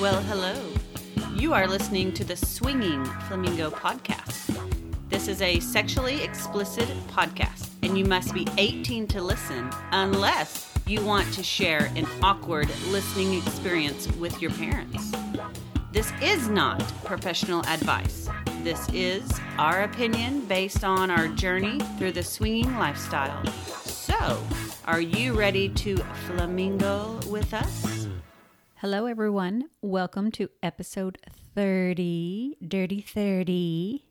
[0.00, 0.54] Well, hello.
[1.36, 4.58] You are listening to the Swinging Flamingo podcast.
[5.08, 11.02] This is a sexually explicit podcast, and you must be 18 to listen unless you
[11.04, 15.12] want to share an awkward listening experience with your parents.
[15.92, 18.28] This is not professional advice.
[18.64, 23.46] This is our opinion based on our journey through the swinging lifestyle.
[23.84, 24.42] So,
[24.86, 28.08] are you ready to flamingo with us?
[28.84, 29.70] Hello, everyone.
[29.80, 31.16] Welcome to episode
[31.54, 34.04] 30, Dirty 30.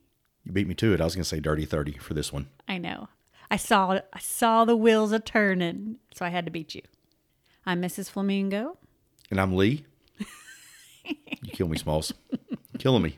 [0.43, 0.99] You beat me to it.
[0.99, 2.47] I was going to say Dirty 30 for this one.
[2.67, 3.07] I know.
[3.52, 6.81] I saw I saw the wheels a turning, so I had to beat you.
[7.67, 8.09] I'm Mrs.
[8.09, 8.80] Flamingo.
[9.30, 9.85] And I'm Lee.
[11.05, 12.11] you kill me, Smalls.
[12.80, 13.17] killing me.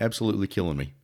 [0.00, 0.94] Absolutely killing me.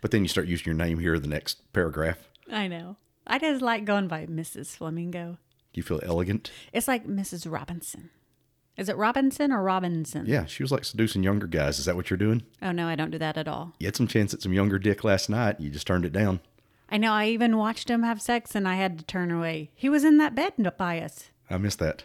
[0.00, 2.18] But then you start using your name here in the next paragraph.
[2.50, 2.96] I know.
[3.24, 4.76] I just like going by Mrs.
[4.76, 5.38] Flamingo.
[5.72, 6.50] Do you feel elegant?
[6.72, 7.48] It's like Mrs.
[7.48, 8.10] Robinson.
[8.76, 10.26] Is it Robinson or Robinson?
[10.26, 11.78] Yeah, she was like seducing younger guys.
[11.78, 12.42] Is that what you're doing?
[12.60, 13.72] Oh no, I don't do that at all.
[13.78, 15.60] You had some chance at some younger dick last night.
[15.60, 16.40] You just turned it down.
[16.88, 17.12] I know.
[17.12, 19.70] I even watched him have sex, and I had to turn away.
[19.74, 21.30] He was in that bed by us.
[21.50, 22.04] I missed that.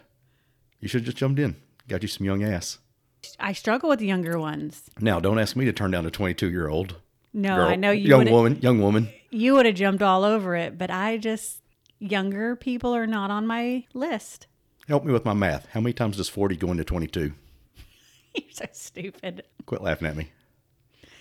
[0.80, 1.58] You should have just jumped in.
[1.88, 2.80] Got you some young ass.
[3.40, 4.90] I struggle with the younger ones.
[5.00, 6.96] Now, don't ask me to turn down a 22 year old.
[7.34, 8.08] No, I know you.
[8.08, 8.60] Young woman.
[8.62, 9.10] Young woman.
[9.30, 11.62] You would have jumped all over it, but I just
[12.00, 14.48] younger people are not on my list.
[14.92, 15.68] Help me with my math.
[15.68, 17.32] How many times does 40 go into 22?
[18.36, 19.44] You're so stupid.
[19.66, 20.34] Quit laughing at me.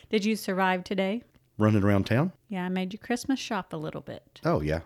[0.08, 1.22] Did you survive today?
[1.56, 2.32] Running around town?
[2.48, 4.40] Yeah, I made you Christmas shop a little bit.
[4.44, 4.80] Oh yeah,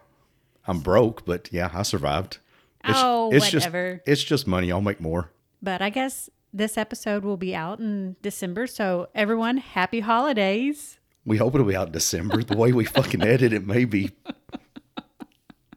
[0.67, 2.37] I'm broke, but yeah, I survived.
[2.85, 4.03] Oh, whatever.
[4.05, 4.71] Just, it's just money.
[4.71, 5.31] I'll make more.
[5.63, 8.67] But I guess this episode will be out in December.
[8.67, 10.99] So, everyone, happy holidays.
[11.25, 12.43] We hope it'll be out in December.
[12.43, 14.11] The way we fucking edit it, maybe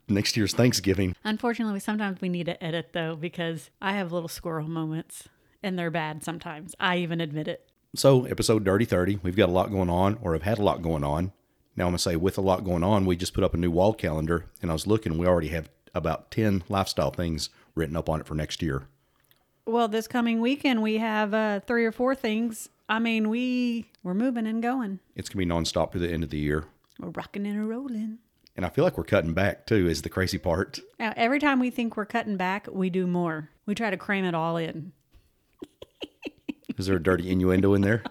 [0.08, 1.16] next year's Thanksgiving.
[1.24, 5.28] Unfortunately, sometimes we need to edit though because I have little squirrel moments
[5.64, 6.76] and they're bad sometimes.
[6.80, 7.70] I even admit it.
[7.96, 10.82] So, episode Dirty 30, we've got a lot going on, or have had a lot
[10.82, 11.32] going on.
[11.76, 13.58] Now, I'm going to say, with a lot going on, we just put up a
[13.58, 17.96] new wall calendar, and I was looking, we already have about 10 lifestyle things written
[17.96, 18.88] up on it for next year.
[19.66, 22.70] Well, this coming weekend we have uh, three or four things.
[22.88, 25.00] I mean, we we're moving and going.
[25.16, 26.66] It's going to be nonstop through the end of the year.
[27.00, 28.20] We're rocking and a rolling.
[28.58, 30.80] And I feel like we're cutting back, too, is the crazy part.
[31.00, 33.52] Now, every time we think we're cutting back, we do more.
[33.68, 34.94] We try to cram it all in.
[36.78, 38.04] Is there a dirty innuendo in there?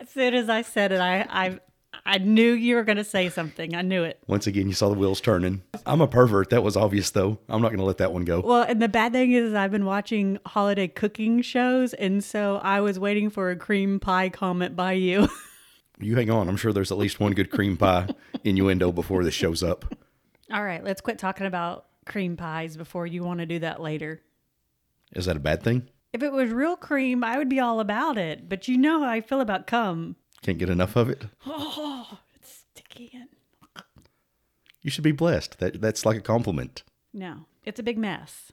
[0.00, 1.58] As soon as I said it, I I
[2.06, 3.74] I knew you were going to say something.
[3.74, 4.20] I knew it.
[4.26, 5.62] Once again, you saw the wheels turning.
[5.86, 6.50] I'm a pervert.
[6.50, 7.38] That was obvious, though.
[7.48, 8.40] I'm not going to let that one go.
[8.40, 12.80] Well, and the bad thing is I've been watching holiday cooking shows, and so I
[12.80, 15.28] was waiting for a cream pie comment by you.
[15.98, 16.48] You hang on.
[16.48, 18.08] I'm sure there's at least one good cream pie
[18.44, 19.84] innuendo before this shows up.
[20.52, 24.20] all right, let's quit talking about cream pies before you want to do that later.
[25.12, 25.88] Is that a bad thing?
[26.12, 28.48] If it was real cream, I would be all about it.
[28.48, 30.16] But you know how I feel about cum.
[30.42, 31.24] Can't get enough of it?
[31.46, 33.10] Oh, it's sticky.
[33.14, 33.28] And...
[34.82, 35.58] You should be blessed.
[35.58, 36.82] That That's like a compliment.
[37.12, 38.52] No, it's a big mess.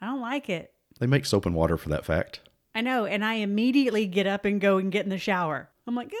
[0.00, 0.74] I don't like it.
[1.00, 2.40] They make soap and water for that fact.
[2.74, 5.70] I know, and I immediately get up and go and get in the shower.
[5.86, 6.12] I'm like,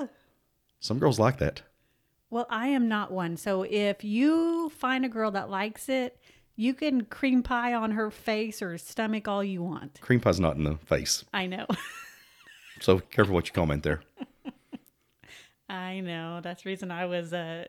[0.00, 0.08] ah!
[0.80, 1.62] Some girls like that.
[2.30, 3.36] Well, I am not one.
[3.36, 6.18] So if you find a girl that likes it,
[6.56, 10.00] you can cream pie on her face or stomach all you want.
[10.00, 11.24] Cream pie's not in the face.
[11.32, 11.66] I know.
[12.80, 14.02] So careful what you comment there.
[15.68, 16.40] I know.
[16.42, 17.66] That's the reason I was uh,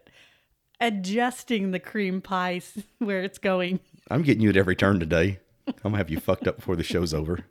[0.81, 2.61] adjusting the cream pie
[2.99, 3.79] where it's going.
[4.09, 5.39] I'm getting you at every turn today.
[5.67, 7.45] I'm going to have you fucked up before the show's over.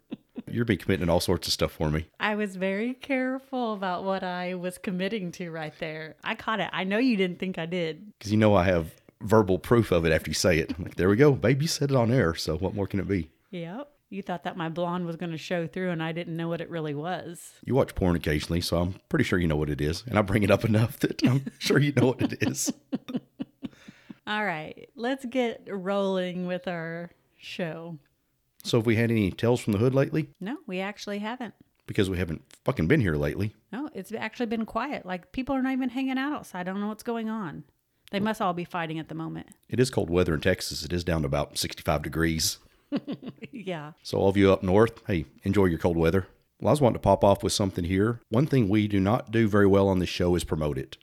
[0.55, 2.07] You're be committing all sorts of stuff for me.
[2.21, 6.15] I was very careful about what I was committing to right there.
[6.23, 6.71] I caught it.
[6.73, 8.13] I know you didn't think I did.
[8.19, 10.73] Because you know I have verbal proof of it after you say it.
[10.79, 11.33] I'm like, there we go.
[11.33, 12.37] Baby said it on air.
[12.37, 13.31] So what more can it be?
[13.51, 13.91] Yep.
[14.11, 16.61] You thought that my blonde was going to show through, and I didn't know what
[16.61, 17.55] it really was.
[17.65, 20.05] You watch porn occasionally, so I'm pretty sure you know what it is.
[20.07, 22.73] And I bring it up enough that I'm sure you know what it is.
[24.27, 27.99] All right, let's get rolling with our show.
[28.65, 30.31] So have we had any tales from the hood lately?
[30.41, 31.55] No, we actually haven't.
[31.87, 33.55] Because we haven't fucking been here lately.
[33.71, 35.05] No, it's actually been quiet.
[35.05, 36.61] Like people are not even hanging out outside.
[36.61, 37.65] I don't know what's going on.
[38.11, 39.49] They must all be fighting at the moment.
[39.69, 40.85] It is cold weather in Texas.
[40.85, 42.59] It is down to about 65 degrees.
[43.53, 43.93] yeah.
[44.03, 46.27] So all of you up north, hey, enjoy your cold weather.
[46.61, 48.21] Well, I was wanting to pop off with something here.
[48.31, 50.97] One thing we do not do very well on this show is promote it.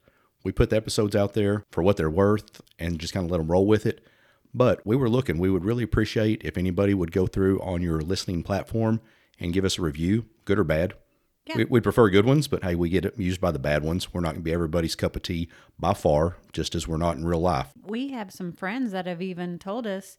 [0.44, 3.38] We put the episodes out there for what they're worth and just kind of let
[3.38, 4.04] them roll with it.
[4.54, 8.02] But we were looking, we would really appreciate if anybody would go through on your
[8.02, 9.02] listening platform
[9.40, 10.94] and give us a review, good or bad.
[11.46, 11.58] Yeah.
[11.58, 14.14] We, we prefer good ones, but hey, we get used by the bad ones.
[14.14, 15.50] We're not going to be everybody's cup of tea
[15.80, 17.70] by far, just as we're not in real life.
[17.82, 20.18] We have some friends that have even told us,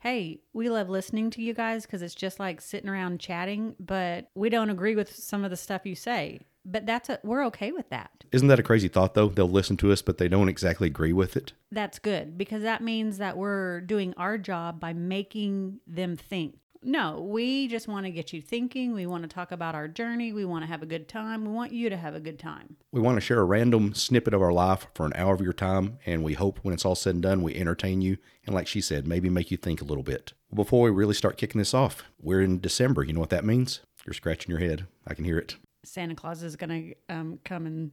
[0.00, 4.30] hey, we love listening to you guys because it's just like sitting around chatting, but
[4.34, 6.40] we don't agree with some of the stuff you say.
[6.64, 8.24] But that's a, we're okay with that.
[8.32, 9.28] Isn't that a crazy thought, though?
[9.28, 11.52] They'll listen to us, but they don't exactly agree with it.
[11.70, 16.56] That's good because that means that we're doing our job by making them think.
[16.86, 18.92] No, we just want to get you thinking.
[18.92, 20.34] We want to talk about our journey.
[20.34, 21.44] We want to have a good time.
[21.46, 22.76] We want you to have a good time.
[22.92, 25.54] We want to share a random snippet of our life for an hour of your
[25.54, 28.18] time, and we hope when it's all said and done, we entertain you.
[28.44, 30.34] And like she said, maybe make you think a little bit.
[30.52, 33.02] Before we really start kicking this off, we're in December.
[33.02, 33.80] You know what that means?
[34.04, 34.86] You're scratching your head.
[35.06, 35.56] I can hear it.
[35.84, 37.92] Santa Claus is going to um, come and.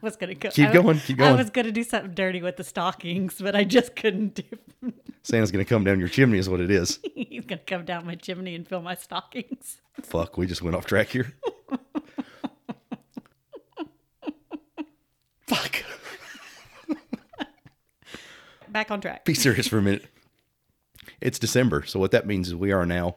[0.00, 0.50] I was gonna go.
[0.50, 1.32] Keep I, going, keep going.
[1.32, 4.44] I was gonna do something dirty with the stockings, but I just couldn't do.
[5.24, 7.00] Santa's going to come down your chimney, is what it is.
[7.14, 9.80] He's gonna come down my chimney and fill my stockings.
[10.02, 11.34] Fuck, we just went off track here.
[15.46, 15.82] Fuck.
[18.68, 19.24] Back on track.
[19.24, 20.04] Be serious for a minute.
[21.20, 23.16] It's December, so what that means is we are now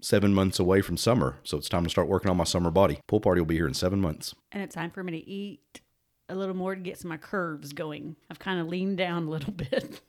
[0.00, 1.38] seven months away from summer.
[1.44, 3.00] So it's time to start working on my summer body.
[3.06, 4.34] Pool party will be here in seven months.
[4.52, 5.80] And it's time for me to eat
[6.28, 8.16] a little more to get some of my curves going.
[8.30, 10.00] I've kind of leaned down a little bit,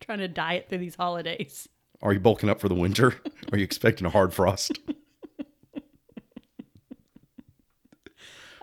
[0.00, 1.68] trying to diet through these holidays.
[2.02, 3.14] Are you bulking up for the winter?
[3.52, 4.78] Are you expecting a hard frost?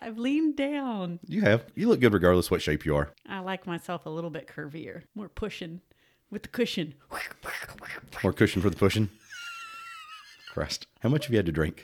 [0.03, 1.19] I've leaned down.
[1.27, 1.63] You have.
[1.75, 3.11] You look good regardless what shape you are.
[3.27, 5.81] I like myself a little bit curvier, more pushing
[6.31, 6.95] with the cushion.
[8.23, 9.09] More cushion for the pushing.
[10.51, 10.85] Christ.
[10.99, 11.83] How much have you had to drink?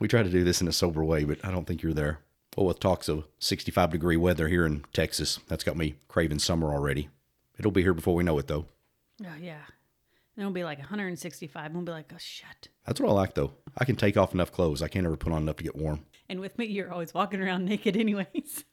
[0.00, 2.20] We try to do this in a sober way, but I don't think you're there.
[2.56, 6.72] Well, with talks of 65 degree weather here in Texas, that's got me craving summer
[6.72, 7.08] already.
[7.58, 8.66] It'll be here before we know it, though.
[9.22, 9.60] Oh yeah.
[10.36, 11.66] And it'll be like 165.
[11.66, 12.68] And we'll be like, oh shit.
[12.86, 13.52] That's what I like, though.
[13.76, 14.82] I can take off enough clothes.
[14.82, 16.06] I can't ever put on enough to get warm.
[16.28, 18.64] And with me, you're always walking around naked, anyways.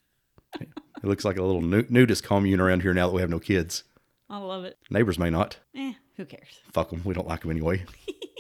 [0.60, 3.84] It looks like a little nudist commune around here now that we have no kids.
[4.30, 4.78] I love it.
[4.90, 5.58] Neighbors may not.
[5.76, 6.60] Eh, who cares?
[6.72, 7.02] Fuck them.
[7.04, 7.84] We don't like them anyway.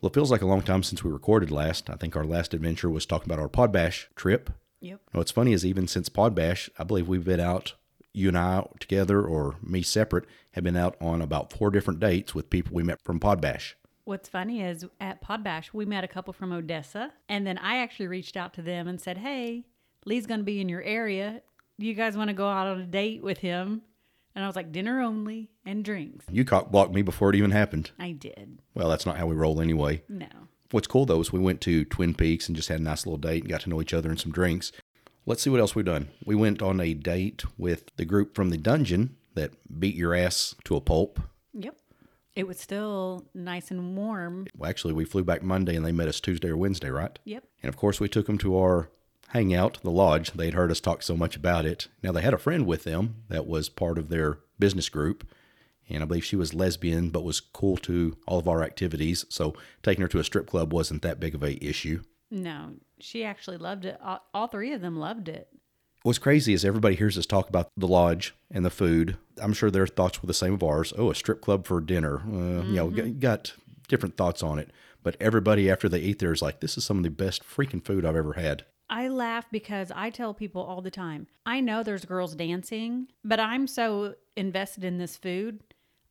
[0.00, 1.90] well, it feels like a long time since we recorded last.
[1.90, 4.50] I think our last adventure was talking about our Podbash trip.
[4.80, 5.00] Yep.
[5.12, 7.74] What's funny is even since Podbash, I believe we've been out,
[8.14, 12.34] you and I together or me separate, have been out on about four different dates
[12.34, 13.74] with people we met from Podbash.
[14.04, 18.08] What's funny is at Podbash, we met a couple from Odessa, and then I actually
[18.08, 19.66] reached out to them and said, Hey,
[20.06, 21.42] Lee's going to be in your area.
[21.78, 23.82] Do you guys want to go out on a date with him?
[24.34, 26.24] And I was like, Dinner only and drinks.
[26.30, 27.90] You cock blocked me before it even happened.
[27.98, 28.60] I did.
[28.74, 30.02] Well, that's not how we roll anyway.
[30.08, 30.28] No.
[30.70, 33.18] What's cool though is we went to Twin Peaks and just had a nice little
[33.18, 34.70] date and got to know each other and some drinks.
[35.26, 36.08] Let's see what else we've done.
[36.24, 40.54] We went on a date with the group from the dungeon that beat your ass
[40.64, 41.20] to a pulp.
[41.52, 41.76] Yep.
[42.36, 44.46] It was still nice and warm.
[44.56, 47.18] Well, actually, we flew back Monday and they met us Tuesday or Wednesday, right?
[47.24, 47.44] Yep.
[47.62, 48.88] And of course, we took them to our
[49.30, 50.32] hangout, the lodge.
[50.32, 51.88] They'd heard us talk so much about it.
[52.02, 55.26] Now, they had a friend with them that was part of their business group.
[55.88, 59.24] And I believe she was lesbian, but was cool to all of our activities.
[59.28, 62.02] So taking her to a strip club wasn't that big of a issue.
[62.30, 63.98] No, she actually loved it.
[64.00, 65.48] All, all three of them loved it.
[66.02, 69.16] What's crazy is everybody hears us talk about the lodge and the food.
[69.42, 70.92] I'm sure their thoughts were the same of ours.
[70.96, 72.18] Oh, a strip club for dinner.
[72.20, 73.52] Uh, You know, g- got
[73.88, 74.70] different thoughts on it.
[75.02, 77.84] But everybody after they eat there is like, this is some of the best freaking
[77.84, 78.64] food I've ever had.
[78.90, 83.38] I laugh because I tell people all the time, I know there's girls dancing, but
[83.40, 85.60] I'm so invested in this food,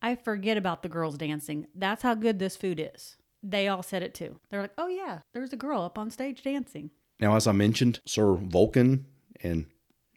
[0.01, 1.67] I forget about the girls dancing.
[1.75, 3.17] That's how good this food is.
[3.43, 4.39] They all said it too.
[4.49, 6.91] They're like, oh, yeah, there's a girl up on stage dancing.
[7.19, 9.05] Now, as I mentioned, Sir Vulcan
[9.43, 9.65] and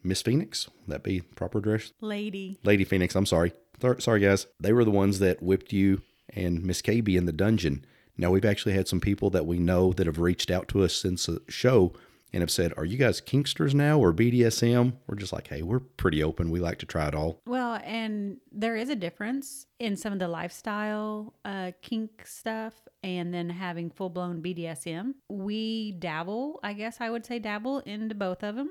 [0.04, 1.92] Miss Phoenix, that be proper address?
[2.00, 2.58] Lady.
[2.62, 3.52] Lady Phoenix, I'm sorry.
[3.78, 4.46] Thor- Sorry, guys.
[4.60, 7.84] They were the ones that whipped you and Miss KB in the dungeon.
[8.16, 10.94] Now, we've actually had some people that we know that have reached out to us
[10.94, 11.92] since the show
[12.32, 14.94] and have said, Are you guys Kinksters now or BDSM?
[15.06, 16.50] We're just like, Hey, we're pretty open.
[16.50, 17.40] We like to try it all.
[17.46, 23.32] Well, and there is a difference in some of the lifestyle uh, kink stuff and
[23.32, 25.14] then having full blown BDSM.
[25.28, 28.70] We dabble, I guess I would say dabble into both of them.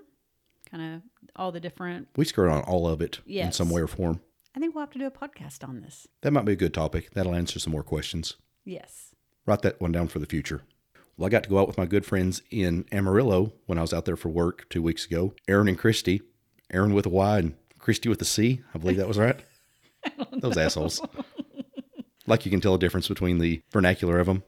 [0.69, 1.01] Kind of
[1.35, 2.07] all the different.
[2.15, 4.21] We skirt on all of it in some way or form.
[4.55, 6.07] I think we'll have to do a podcast on this.
[6.21, 7.11] That might be a good topic.
[7.11, 8.35] That'll answer some more questions.
[8.65, 9.15] Yes.
[9.45, 10.61] Write that one down for the future.
[11.21, 13.93] Well, I got to go out with my good friends in Amarillo when I was
[13.93, 15.35] out there for work two weeks ago.
[15.47, 16.23] Aaron and Christy.
[16.73, 18.63] Aaron with a Y and Christy with a C.
[18.73, 19.39] I believe that was right.
[20.33, 20.99] Those assholes.
[22.25, 24.41] Like you can tell a difference between the vernacular of them.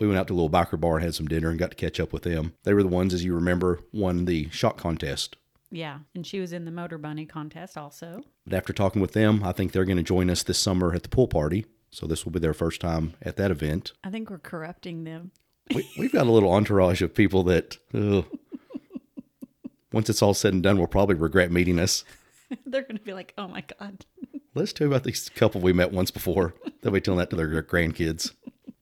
[0.00, 1.76] we went out to a little biker bar and had some dinner and got to
[1.76, 2.54] catch up with them.
[2.64, 5.36] They were the ones, as you remember, won the shot contest.
[5.70, 6.00] Yeah.
[6.16, 8.24] And she was in the Motor Bunny contest also.
[8.44, 11.04] But after talking with them, I think they're going to join us this summer at
[11.04, 11.66] the pool party.
[11.92, 13.92] So this will be their first time at that event.
[14.02, 15.30] I think we're corrupting them.
[15.74, 18.26] we, we've got a little entourage of people that, ugh.
[19.92, 22.04] once it's all said and done, will probably regret meeting us.
[22.66, 24.06] They're going to be like, oh my God.
[24.54, 26.54] Let's tell about these couple we met once before.
[26.80, 28.32] They'll be telling that to their grandkids.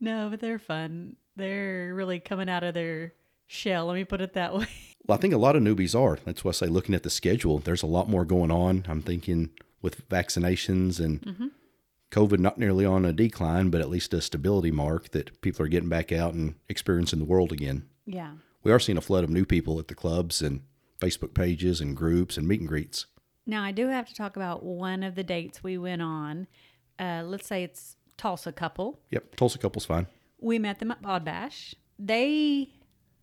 [0.01, 1.17] No, but they're fun.
[1.37, 3.13] They're really coming out of their
[3.47, 3.87] shell.
[3.87, 4.67] Let me put it that way.
[5.07, 6.19] Well, I think a lot of newbies are.
[6.25, 8.85] That's why I say looking at the schedule, there's a lot more going on.
[8.89, 9.51] I'm thinking
[9.83, 11.47] with vaccinations and mm-hmm.
[12.11, 15.69] COVID not nearly on a decline, but at least a stability mark that people are
[15.69, 17.89] getting back out and experiencing the world again.
[18.05, 18.33] Yeah.
[18.63, 20.63] We are seeing a flood of new people at the clubs and
[21.01, 23.07] Facebook pages and groups and meet and greets.
[23.47, 26.47] Now, I do have to talk about one of the dates we went on.
[26.99, 29.01] Uh, let's say it's Tulsa couple.
[29.11, 30.07] Yep, Tulsa couple's fine.
[30.41, 31.75] We met them at Pod Bash.
[31.99, 32.69] They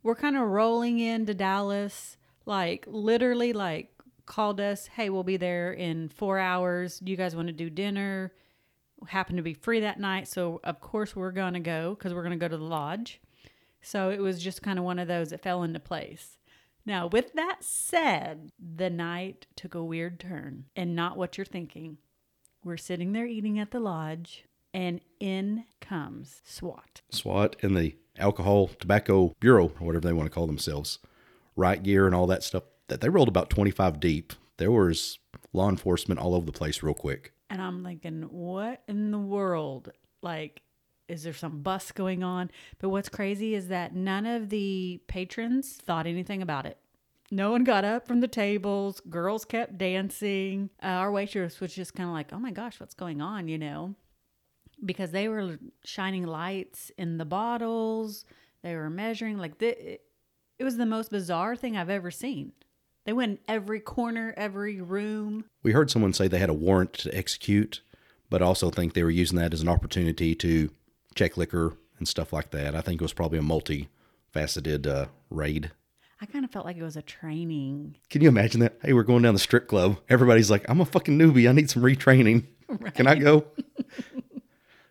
[0.02, 3.92] were kind of rolling into Dallas, like literally, like
[4.26, 7.00] called us, "Hey, we'll be there in four hours.
[7.00, 8.34] Do you guys want to do dinner?"
[9.08, 12.38] Happened to be free that night, so of course we're gonna go because we're gonna
[12.38, 13.22] go to the lodge.
[13.82, 16.38] So it was just kind of one of those that fell into place.
[16.86, 21.98] Now, with that said, the night took a weird turn and not what you're thinking.
[22.64, 27.02] We're sitting there eating at the lodge, and in comes SWAT.
[27.10, 31.00] SWAT and the Alcohol Tobacco Bureau, or whatever they want to call themselves,
[31.56, 32.64] riot gear and all that stuff.
[32.88, 34.34] That they rolled about 25 deep.
[34.58, 35.20] There was
[35.52, 37.34] law enforcement all over the place real quick.
[37.50, 39.92] And I'm thinking, what in the world?
[40.22, 40.62] Like,
[41.08, 42.52] is there some bus going on?
[42.80, 46.78] But what's crazy is that none of the patrons thought anything about it.
[47.30, 49.02] No one got up from the tables.
[49.10, 50.70] Girls kept dancing.
[50.82, 53.58] Uh, our waitress was just kind of like, oh my gosh, what's going on, you
[53.58, 53.96] know?
[54.84, 58.26] Because they were shining lights in the bottles.
[58.64, 59.38] They were measuring.
[59.38, 60.02] Like, it,
[60.58, 62.54] it was the most bizarre thing I've ever seen.
[63.08, 65.46] They went in every corner, every room.
[65.64, 67.82] We heard someone say they had a warrant to execute,
[68.30, 70.70] but also think they were using that as an opportunity to
[71.16, 72.76] check liquor and stuff like that.
[72.76, 75.72] I think it was probably a multifaceted uh, raid.
[76.20, 77.96] I kind of felt like it was a training.
[78.10, 78.78] Can you imagine that?
[78.82, 80.00] Hey, we're going down the strip club.
[80.10, 81.48] Everybody's like, I'm a fucking newbie.
[81.48, 82.44] I need some retraining.
[82.94, 83.46] Can I go?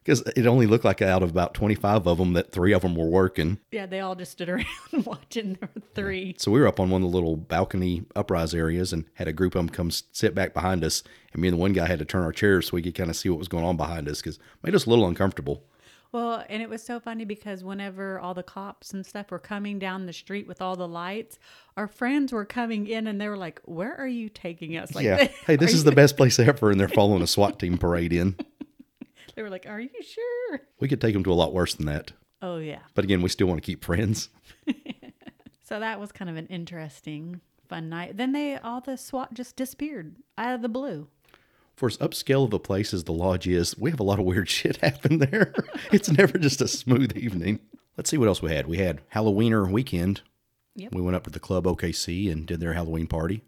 [0.06, 2.94] Because it only looked like out of about 25 of them that three of them
[2.94, 3.58] were working.
[3.72, 4.66] Yeah, they all just stood around
[5.04, 6.36] watching their three.
[6.38, 9.32] So we were up on one of the little balcony uprise areas and had a
[9.32, 11.02] group of them come sit back behind us.
[11.32, 13.10] And me and the one guy had to turn our chairs so we could kind
[13.10, 15.64] of see what was going on behind us because it made us a little uncomfortable.
[16.12, 19.78] Well, and it was so funny because whenever all the cops and stuff were coming
[19.78, 21.38] down the street with all the lights,
[21.76, 25.04] our friends were coming in and they were like, "Where are you taking us?" Like,
[25.04, 25.28] yeah.
[25.46, 26.70] Hey, this is the best place ever.
[26.70, 28.36] And they're following a SWAT team parade in.
[29.36, 31.86] They were like, "Are you sure?" We could take them to a lot worse than
[31.86, 32.12] that.
[32.42, 32.80] Oh yeah.
[32.94, 34.28] But again, we still want to keep friends.
[35.66, 38.16] So that was kind of an interesting, fun night.
[38.16, 41.08] Then they all the SWAT just disappeared out of the blue.
[41.74, 44.24] For as upscale of a place as the lodge is, we have a lot of
[44.26, 45.52] weird shit happen there.
[45.90, 47.58] it's never just a smooth evening.
[47.96, 48.68] Let's see what else we had.
[48.68, 50.20] We had Halloweener weekend.
[50.76, 50.94] Yep.
[50.94, 53.42] We went up to the club OKC and did their Halloween party.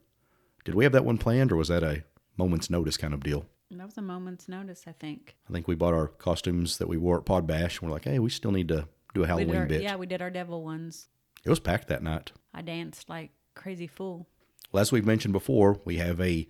[0.64, 2.02] Did we have that one planned or was that a
[2.36, 3.46] moment's notice kind of deal?
[3.70, 5.36] And that was a moment's notice, I think.
[5.48, 8.04] I think we bought our costumes that we wore at Pod Bash and we're like,
[8.04, 9.82] hey, we still need to do a Halloween our, bit.
[9.82, 11.08] yeah, we did our devil ones.
[11.44, 12.32] It was packed that night.
[12.54, 14.26] I danced like crazy fool.
[14.72, 16.46] Well, as we've mentioned before, we have a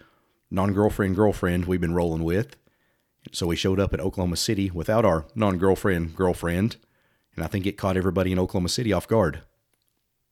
[0.51, 2.57] non girlfriend girlfriend we've been rolling with.
[3.33, 6.77] So we showed up at Oklahoma City without our non girlfriend girlfriend.
[7.35, 9.43] And I think it caught everybody in Oklahoma City off guard.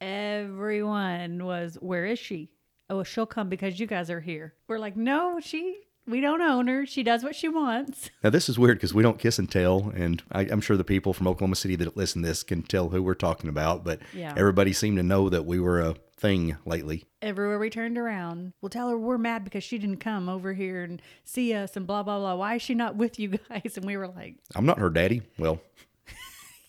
[0.01, 2.51] Everyone was, where is she?
[2.91, 4.55] Oh, she'll come because you guys are here.
[4.69, 6.87] We're like, no, she, we don't own her.
[6.87, 8.11] She does what she wants.
[8.23, 9.93] Now, this is weird because we don't kiss and tell.
[9.95, 12.89] And I, I'm sure the people from Oklahoma City that listen to this can tell
[12.89, 13.85] who we're talking about.
[13.85, 14.35] But Yeah.
[14.37, 17.05] everybody seemed to know that we were a thing lately.
[17.23, 20.83] Everywhere we turned around, we'll tell her we're mad because she didn't come over here
[20.83, 22.35] and see us and blah, blah, blah.
[22.35, 23.73] Why is she not with you guys?
[23.77, 25.23] And we were like, I'm not her daddy.
[25.39, 25.61] Well,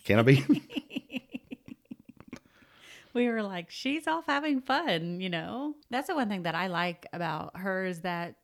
[0.04, 0.44] can I be?
[3.14, 5.74] we were like, she's off having fun, you know?
[5.90, 8.36] That's the one thing that I like about her is that,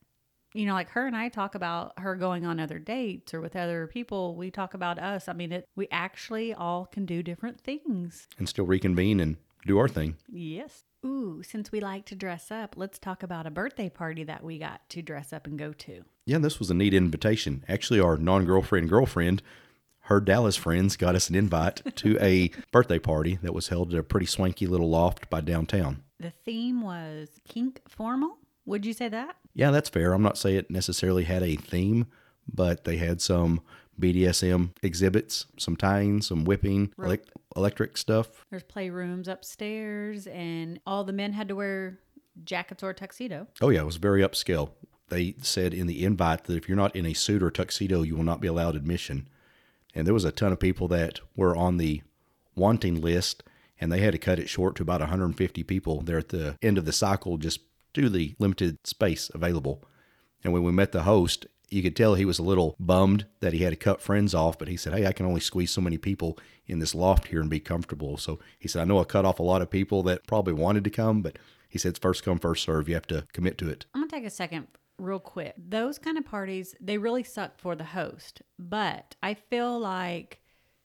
[0.54, 3.56] you know, like her and I talk about her going on other dates or with
[3.56, 4.36] other people.
[4.36, 5.28] We talk about us.
[5.28, 8.28] I mean, it, we actually all can do different things.
[8.38, 10.16] and still reconvene and do our thing.
[10.30, 10.84] Yes.
[11.04, 14.58] Ooh, since we like to dress up, let's talk about a birthday party that we
[14.58, 16.04] got to dress up and go to.
[16.24, 17.64] Yeah, this was a neat invitation.
[17.68, 19.42] Actually, our non girlfriend girlfriend,
[20.02, 23.98] her Dallas friends, got us an invite to a birthday party that was held at
[23.98, 26.04] a pretty swanky little loft by downtown.
[26.20, 28.38] The theme was kink formal.
[28.64, 29.36] Would you say that?
[29.54, 30.12] Yeah, that's fair.
[30.12, 32.06] I'm not saying it necessarily had a theme,
[32.52, 33.60] but they had some
[33.98, 38.44] BDSM exhibits, some tying, some whipping, elec- electric stuff.
[38.50, 42.00] There's playrooms upstairs, and all the men had to wear
[42.44, 43.46] jackets or tuxedo.
[43.62, 44.70] Oh, yeah, it was very upscale.
[45.08, 48.16] They said in the invite that if you're not in a suit or tuxedo, you
[48.16, 49.28] will not be allowed admission.
[49.94, 52.02] And there was a ton of people that were on the
[52.56, 53.44] wanting list,
[53.80, 56.78] and they had to cut it short to about 150 people there at the end
[56.78, 57.60] of the cycle just
[57.94, 59.82] to the limited space available.
[60.42, 63.52] And when we met the host, You could tell he was a little bummed that
[63.52, 65.80] he had to cut friends off, but he said, Hey, I can only squeeze so
[65.80, 68.16] many people in this loft here and be comfortable.
[68.16, 70.84] So he said, I know I cut off a lot of people that probably wanted
[70.84, 71.36] to come, but
[71.68, 72.88] he said, first come, first serve.
[72.88, 73.86] You have to commit to it.
[73.92, 75.54] I'm gonna take a second real quick.
[75.58, 78.42] Those kind of parties, they really suck for the host.
[78.56, 80.40] But I feel like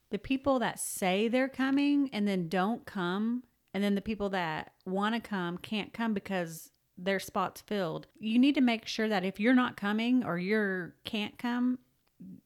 [0.10, 3.44] the people that say they're coming and then don't come,
[3.76, 6.72] and then the people that want to come can't come because
[7.04, 8.08] their spot's filled.
[8.20, 11.80] You need to make sure that if you're not coming or you're can't come,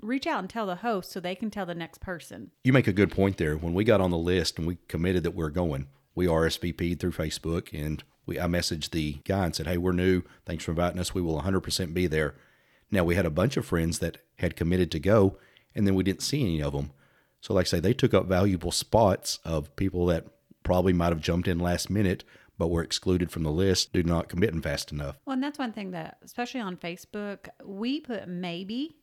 [0.01, 2.51] reach out and tell the host so they can tell the next person.
[2.63, 3.57] You make a good point there.
[3.57, 7.11] When we got on the list and we committed that we're going, we RSVP'd through
[7.11, 10.23] Facebook and we I messaged the guy and said, "Hey, we're new.
[10.45, 11.13] Thanks for inviting us.
[11.13, 12.35] We will 100% be there."
[12.89, 15.37] Now we had a bunch of friends that had committed to go,
[15.75, 16.91] and then we didn't see any of them.
[17.41, 20.27] So, like I say, they took up valuable spots of people that
[20.63, 22.23] probably might have jumped in last minute,
[22.57, 25.17] but were excluded from the list due to not committing fast enough.
[25.25, 28.95] Well, and that's one thing that, especially on Facebook, we put maybe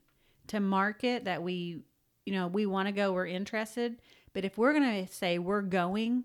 [0.48, 1.82] to market that we,
[2.24, 4.00] you know, we want to go, we're interested.
[4.32, 6.24] But if we're going to say we're going,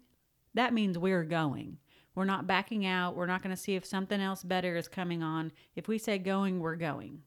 [0.53, 1.77] that means we're going.
[2.15, 3.15] We're not backing out.
[3.15, 5.51] We're not going to see if something else better is coming on.
[5.75, 7.24] If we say going, we're going.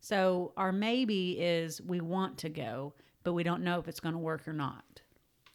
[0.00, 4.14] So our maybe is we want to go, but we don't know if it's going
[4.14, 5.01] to work or not.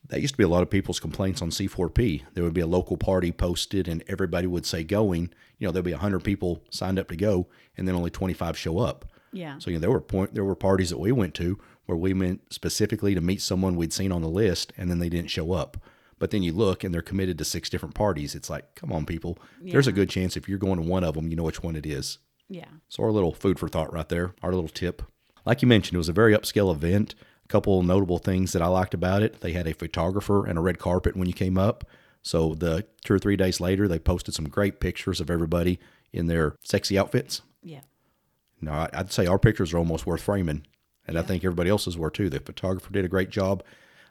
[0.10, 2.24] That used to be a lot of people's complaints on C4P.
[2.34, 5.34] There would be a local party posted, and everybody would say going.
[5.58, 8.80] You know, there'd be hundred people signed up to go, and then only 25 show
[8.80, 9.06] up.
[9.34, 9.58] Yeah.
[9.60, 12.14] So you know, there were point there were parties that we went to where we
[12.14, 15.54] went specifically to meet someone we'd seen on the list, and then they didn't show
[15.54, 15.78] up.
[16.20, 18.36] But then you look and they're committed to six different parties.
[18.36, 19.38] It's like, come on, people.
[19.62, 19.74] Yeah.
[19.74, 21.76] There's a good chance if you're going to one of them, you know which one
[21.76, 22.18] it is.
[22.50, 22.66] Yeah.
[22.90, 25.04] So our little food for thought right there, our little tip.
[25.46, 27.16] Like you mentioned, it was a very upscale event.
[27.48, 29.40] A couple notable things that I liked about it.
[29.40, 31.86] They had a photographer and a red carpet when you came up.
[32.22, 35.80] So the two or three days later, they posted some great pictures of everybody
[36.12, 37.42] in their sexy outfits.
[37.64, 37.82] Yeah.
[38.60, 40.68] No, I'd say our pictures are almost worth framing,
[41.08, 42.30] and I think everybody else's were too.
[42.30, 43.64] The photographer did a great job.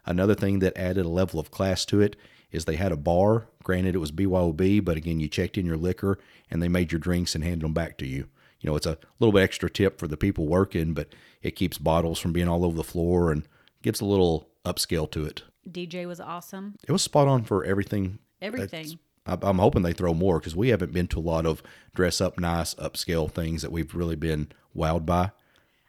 [0.03, 2.15] Another thing that added a level of class to it
[2.51, 3.49] is they had a bar.
[3.63, 6.17] Granted, it was BYOB, but again, you checked in your liquor
[6.49, 8.29] and they made your drinks and handed them back to you.
[8.61, 11.77] You know, it's a little bit extra tip for the people working, but it keeps
[11.77, 13.47] bottles from being all over the floor and
[13.81, 15.43] gives a little upscale to it.
[15.69, 16.75] DJ was awesome.
[16.87, 18.19] It was spot on for everything.
[18.41, 18.99] Everything.
[19.25, 21.61] I- I'm hoping they throw more because we haven't been to a lot of
[21.93, 25.31] dress up nice upscale things that we've really been wowed by.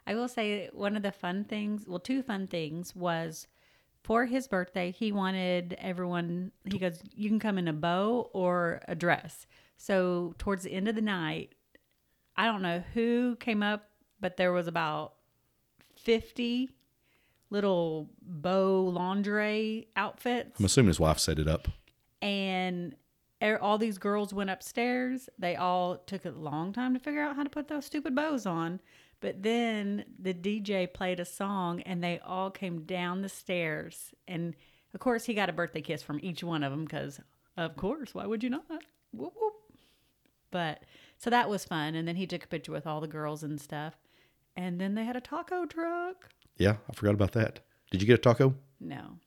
[0.05, 3.47] I will say one of the fun things, well, two fun things was
[4.03, 8.81] for his birthday, he wanted everyone, he goes, you can come in a bow or
[8.87, 9.45] a dress.
[9.77, 11.53] So towards the end of the night,
[12.39, 13.89] I don't know who came up,
[14.21, 15.13] but there was about
[15.97, 16.69] 50
[17.49, 21.67] little bow lingerie outfits I'm assuming his wife set it up.
[22.21, 22.95] and
[23.43, 25.27] er- all these girls went upstairs.
[25.37, 28.45] They all took a long time to figure out how to put those stupid bows
[28.45, 28.79] on.
[29.19, 34.13] But then the DJ played a song and they all came down the stairs.
[34.29, 34.55] And
[34.93, 37.19] of course, he got a birthday kiss from each one of them because,
[37.57, 38.63] of course, why would you not?
[39.11, 39.53] Whoop, whoop.
[40.51, 40.83] But
[41.19, 41.95] so that was fun.
[41.95, 43.95] And then he took a picture with all the girls and stuff.
[44.55, 46.29] And then they had a taco truck.
[46.57, 47.59] Yeah, I forgot about that.
[47.91, 48.55] Did you get a taco?
[48.79, 49.19] No,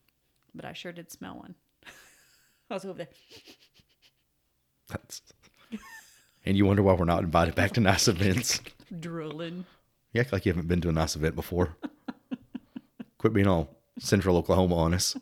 [0.54, 1.54] but I sure did smell one.
[2.70, 3.08] I was over there.
[4.88, 5.22] That's...
[6.46, 8.60] and you wonder why we're not invited back to nice events.
[8.98, 9.66] drooling.
[10.12, 11.76] You act like you haven't been to a nice event before.
[13.18, 15.16] Quit being all central Oklahoma on us.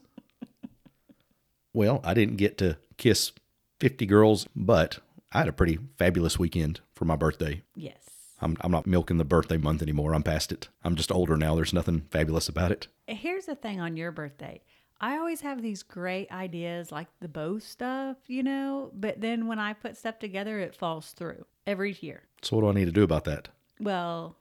[1.72, 3.33] Well, I didn't get to kiss
[3.80, 4.98] 50 girls, but
[5.33, 7.62] I had a pretty fabulous weekend for my birthday.
[7.77, 8.09] Yes.
[8.40, 10.14] I'm, I'm not milking the birthday month anymore.
[10.14, 10.69] I'm past it.
[10.83, 11.55] I'm just older now.
[11.55, 12.88] There's nothing fabulous about it.
[13.07, 14.62] Here's the thing on your birthday.
[15.01, 19.59] I always have these great ideas like the bow stuff, you know, but then when
[19.59, 22.23] I put stuff together, it falls through every year.
[22.43, 23.49] So, what do I need to do about that?
[23.79, 24.37] Well,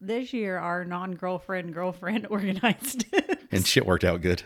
[0.00, 3.40] this year our non girlfriend girlfriend organized it.
[3.50, 4.44] And shit worked out good.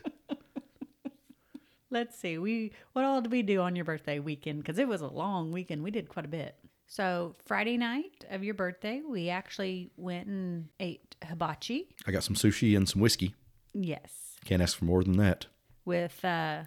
[1.93, 2.39] Let's see.
[2.39, 4.59] We what all did we do on your birthday weekend?
[4.61, 5.83] Because it was a long weekend.
[5.85, 6.57] We did quite a bit.
[6.87, 11.89] So Friday night of your birthday, we actually went and ate hibachi.
[12.07, 13.35] I got some sushi and some whiskey.
[13.75, 15.47] Yes, Can't ask for more than that.
[15.85, 16.65] with uh,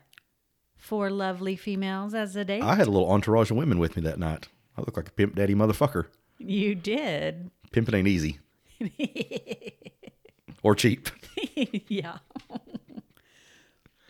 [0.77, 2.63] four lovely females as a date.
[2.63, 4.47] I had a little entourage of women with me that night.
[4.77, 6.05] I look like a pimp daddy motherfucker.
[6.39, 7.49] you did.
[7.71, 8.39] Pimping ain't easy.
[10.63, 11.09] or cheap.
[11.87, 12.17] yeah.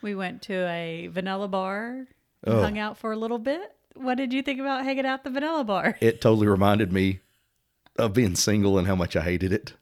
[0.06, 2.08] We went to a vanilla bar
[2.48, 2.62] Oh.
[2.62, 3.76] hung out for a little bit.
[3.96, 5.98] What did you think about hanging out at the vanilla bar?
[6.00, 7.22] It totally reminded me
[7.98, 9.74] of being single and how much I hated it.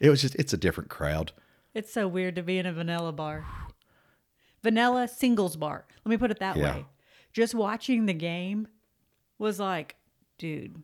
[0.00, 1.32] It was just, it's a different crowd.
[1.72, 3.46] It's so weird to be in a vanilla bar.
[4.62, 5.86] Vanilla singles bar.
[6.04, 6.62] Let me put it that Yeah.
[6.76, 6.84] way.
[7.32, 8.68] Just watching the game
[9.38, 9.96] was like,
[10.38, 10.82] dude,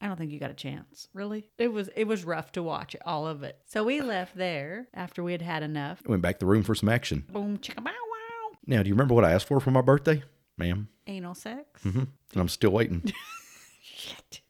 [0.00, 1.08] I don't think you got a chance.
[1.12, 1.46] Really?
[1.58, 3.58] It was it was rough to watch all of it.
[3.66, 6.00] So we left there after we had had enough.
[6.06, 7.24] Went back to the room for some action.
[7.30, 8.56] Boom, chicka bow wow.
[8.66, 10.22] Now, do you remember what I asked for for my birthday,
[10.56, 10.88] ma'am?
[11.06, 11.82] Anal sex.
[11.84, 11.98] Mm-hmm.
[11.98, 13.12] And I'm still waiting.
[13.82, 14.40] Shit.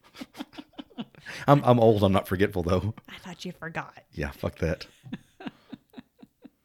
[1.49, 2.05] I'm I'm old.
[2.05, 2.95] I'm not forgetful though.
[3.09, 3.99] I thought you forgot.
[4.13, 4.87] Yeah, fuck that.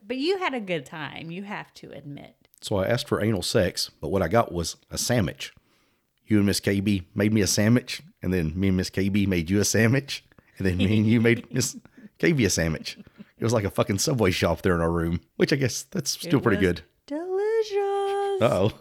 [0.07, 2.47] But you had a good time, you have to admit.
[2.61, 5.51] So I asked for anal sex, but what I got was a sandwich.
[6.27, 9.49] You and Miss KB made me a sandwich, and then me and Miss KB made
[9.49, 10.23] you a sandwich,
[10.57, 11.77] and then me and you made Miss
[12.19, 12.97] KB a sandwich.
[13.37, 16.11] It was like a fucking subway shop there in our room, which I guess that's
[16.11, 16.81] still It pretty was good.
[17.05, 18.41] Delicious.
[18.41, 18.71] Uh oh.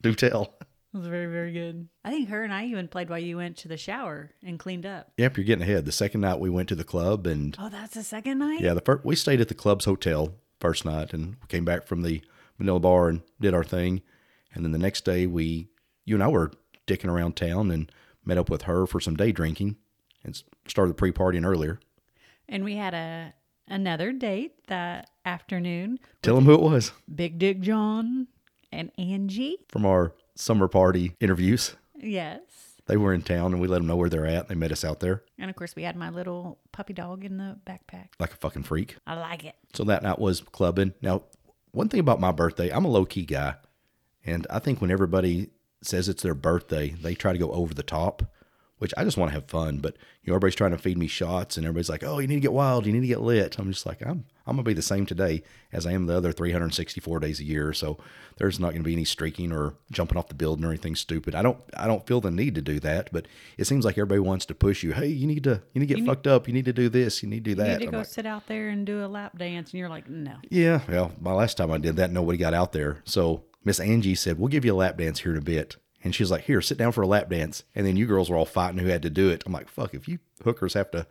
[0.00, 0.54] Do tell.
[0.94, 1.88] It was very, very good.
[2.04, 4.84] I think her and I even played while you went to the shower and cleaned
[4.84, 5.10] up.
[5.16, 5.84] Yep, you're getting ahead.
[5.86, 8.60] The second night we went to the club, and Oh, that's the second night?
[8.60, 11.86] yeah, the first we stayed at the club's hotel first night, and we came back
[11.86, 12.20] from the
[12.58, 14.02] vanilla bar and did our thing,
[14.54, 15.68] and then the next day we,
[16.04, 16.50] you and I were
[16.92, 17.90] dicking around town and
[18.24, 19.76] met up with her for some day drinking,
[20.24, 21.80] and started pre-partying earlier.
[22.48, 23.34] And we had a
[23.68, 25.98] another date that afternoon.
[26.20, 28.28] Tell them who it was Big Dick John
[28.70, 29.58] and Angie.
[29.68, 31.76] from our summer party interviews.
[31.98, 32.40] Yes.
[32.86, 34.48] They were in town, and we let them know where they're at.
[34.48, 37.36] They met us out there And of course, we had my little puppy dog in
[37.36, 38.08] the backpack.
[38.18, 38.96] like a fucking freak.
[39.06, 39.54] I like it.
[39.72, 40.92] So that night was clubbing.
[41.00, 41.22] Now,
[41.70, 43.54] one thing about my birthday, I'm a low key guy.
[44.24, 45.50] And I think when everybody
[45.86, 48.22] says it's their birthday, they try to go over the top,
[48.78, 49.78] which I just want to have fun.
[49.78, 52.36] But you know, everybody's trying to feed me shots and everybody's like, Oh, you need
[52.36, 53.58] to get wild, you need to get lit.
[53.58, 55.42] I'm just like, I'm I'm gonna be the same today
[55.72, 57.72] as I am the other 364 days a year.
[57.72, 57.98] So
[58.38, 61.34] there's not gonna be any streaking or jumping off the building or anything stupid.
[61.36, 64.18] I don't I don't feel the need to do that, but it seems like everybody
[64.20, 64.92] wants to push you.
[64.92, 67.22] Hey, you need to you need to get fucked up, you need to do this,
[67.22, 67.68] you need to do You that.
[67.78, 69.70] need to I'm go like, sit out there and do a lap dance.
[69.72, 70.34] And you're like, no.
[70.50, 73.00] yeah, well, my last time I did that, nobody got out there.
[73.04, 76.14] So Miss Angie said, "We'll give you a lap dance here in a bit." And
[76.14, 78.44] she's like, "Here, sit down for a lap dance." And then you girls were all
[78.44, 79.42] fighting who had to do it.
[79.46, 79.94] I'm like, "Fuck!
[79.94, 81.06] If you hookers have to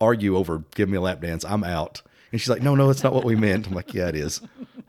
[0.00, 2.02] argue over give me a lap dance, I'm out."
[2.32, 4.40] And she's like, "No, no, that's not what we meant." I'm like, "Yeah, it is."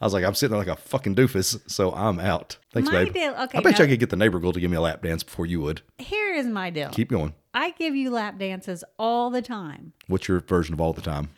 [0.02, 3.04] I was like, "I'm sitting there like a fucking doofus, so I'm out." Thanks, My
[3.06, 3.14] babe.
[3.14, 4.78] deal- okay, I bet now- you I could get the neighbor girl to give me
[4.78, 5.82] a lap dance before you would.
[6.00, 6.90] Here is my deal.
[6.90, 7.34] Keep going.
[7.54, 9.94] I give you lap dances all the time.
[10.08, 11.30] What's your version of all the time?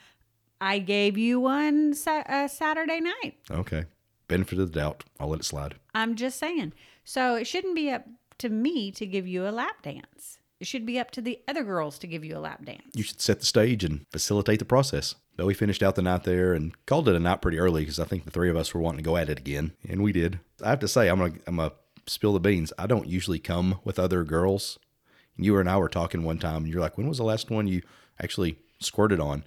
[0.59, 3.35] I gave you one sa- uh, Saturday night.
[3.51, 3.85] Okay,
[4.27, 5.03] benefit of the doubt.
[5.19, 5.75] I'll let it slide.
[5.95, 6.73] I'm just saying.
[7.03, 8.05] So it shouldn't be up
[8.39, 10.37] to me to give you a lap dance.
[10.59, 12.81] It should be up to the other girls to give you a lap dance.
[12.95, 15.15] you should set the stage and facilitate the process.
[15.35, 17.99] But we finished out the night there and called it a night pretty early because
[17.99, 20.11] I think the three of us were wanting to go at it again, and we
[20.11, 20.39] did.
[20.63, 21.73] I have to say, I'm gonna I'm gonna
[22.07, 22.73] spill the beans.
[22.79, 24.79] I don't usually come with other girls.
[25.35, 27.67] You and I were talking one time, and you're like, "When was the last one
[27.67, 27.83] you
[28.19, 29.43] actually squirted on?"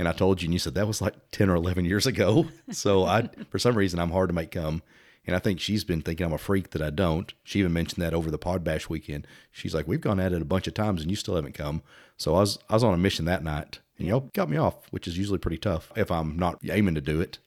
[0.00, 2.46] And I told you, and you said that was like ten or eleven years ago.
[2.72, 4.82] So I, for some reason, I'm hard to make come.
[5.26, 7.30] And I think she's been thinking I'm a freak that I don't.
[7.44, 9.26] She even mentioned that over the Pod Bash weekend.
[9.52, 11.82] She's like, "We've gone at it a bunch of times, and you still haven't come."
[12.16, 14.90] So I was I was on a mission that night, and y'all got me off,
[14.90, 17.38] which is usually pretty tough if I'm not aiming to do it.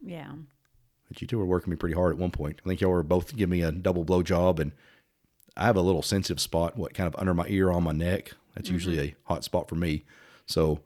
[0.00, 0.32] Yeah.
[1.08, 2.62] But you two were working me pretty hard at one point.
[2.64, 4.72] I think y'all were both giving me a double blow job, and
[5.58, 8.32] I have a little sensitive spot, what kind of under my ear on my neck.
[8.54, 9.30] That's usually mm-hmm.
[9.30, 10.04] a hot spot for me.
[10.46, 10.80] So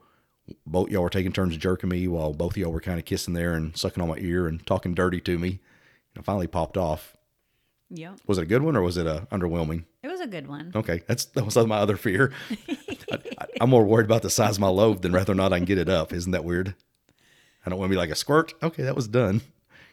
[0.67, 3.35] both y'all were taking turns jerking me while both of y'all were kind of kissing
[3.35, 5.61] there and sucking on my ear and talking dirty to me.
[6.15, 7.17] And I finally popped off.
[7.91, 8.15] Yeah.
[8.27, 9.85] Was it a good one or was it a underwhelming?
[10.03, 10.73] It was a good one.
[10.75, 12.33] Okay, that's that was my other fear.
[13.11, 13.19] I,
[13.61, 15.67] am more worried about the size of my lobe than whether or not I can
[15.67, 16.13] get it up.
[16.13, 16.75] Isn't that weird?
[17.65, 18.55] I don't want to be like a squirt.
[18.63, 19.43] Okay, that was done.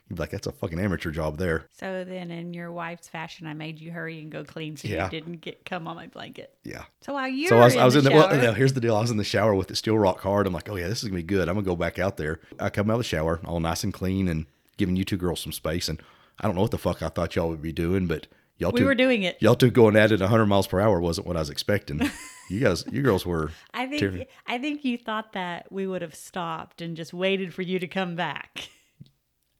[0.10, 1.68] You'd be like, that's a fucking amateur job there.
[1.72, 5.06] So then, in your wife's fashion, I made you hurry and go clean so Yeah.
[5.06, 6.52] you didn't get cum on my blanket.
[6.64, 6.86] Yeah.
[7.02, 8.42] So while you So were I was, in I was the in the shower, well.
[8.42, 8.96] Now here's the deal.
[8.96, 10.48] I was in the shower with it still rock hard.
[10.48, 11.48] I'm like, oh yeah, this is gonna be good.
[11.48, 12.40] I'm gonna go back out there.
[12.60, 15.42] I come out of the shower all nice and clean and giving you two girls
[15.42, 15.88] some space.
[15.88, 16.02] And
[16.40, 18.26] I don't know what the fuck I thought y'all would be doing, but
[18.58, 19.38] y'all we two were doing it.
[19.42, 22.02] y'all two going at it 100 miles per hour wasn't what I was expecting.
[22.50, 23.52] you guys, you girls were.
[23.76, 27.54] I think tearing- I think you thought that we would have stopped and just waited
[27.54, 28.70] for you to come back.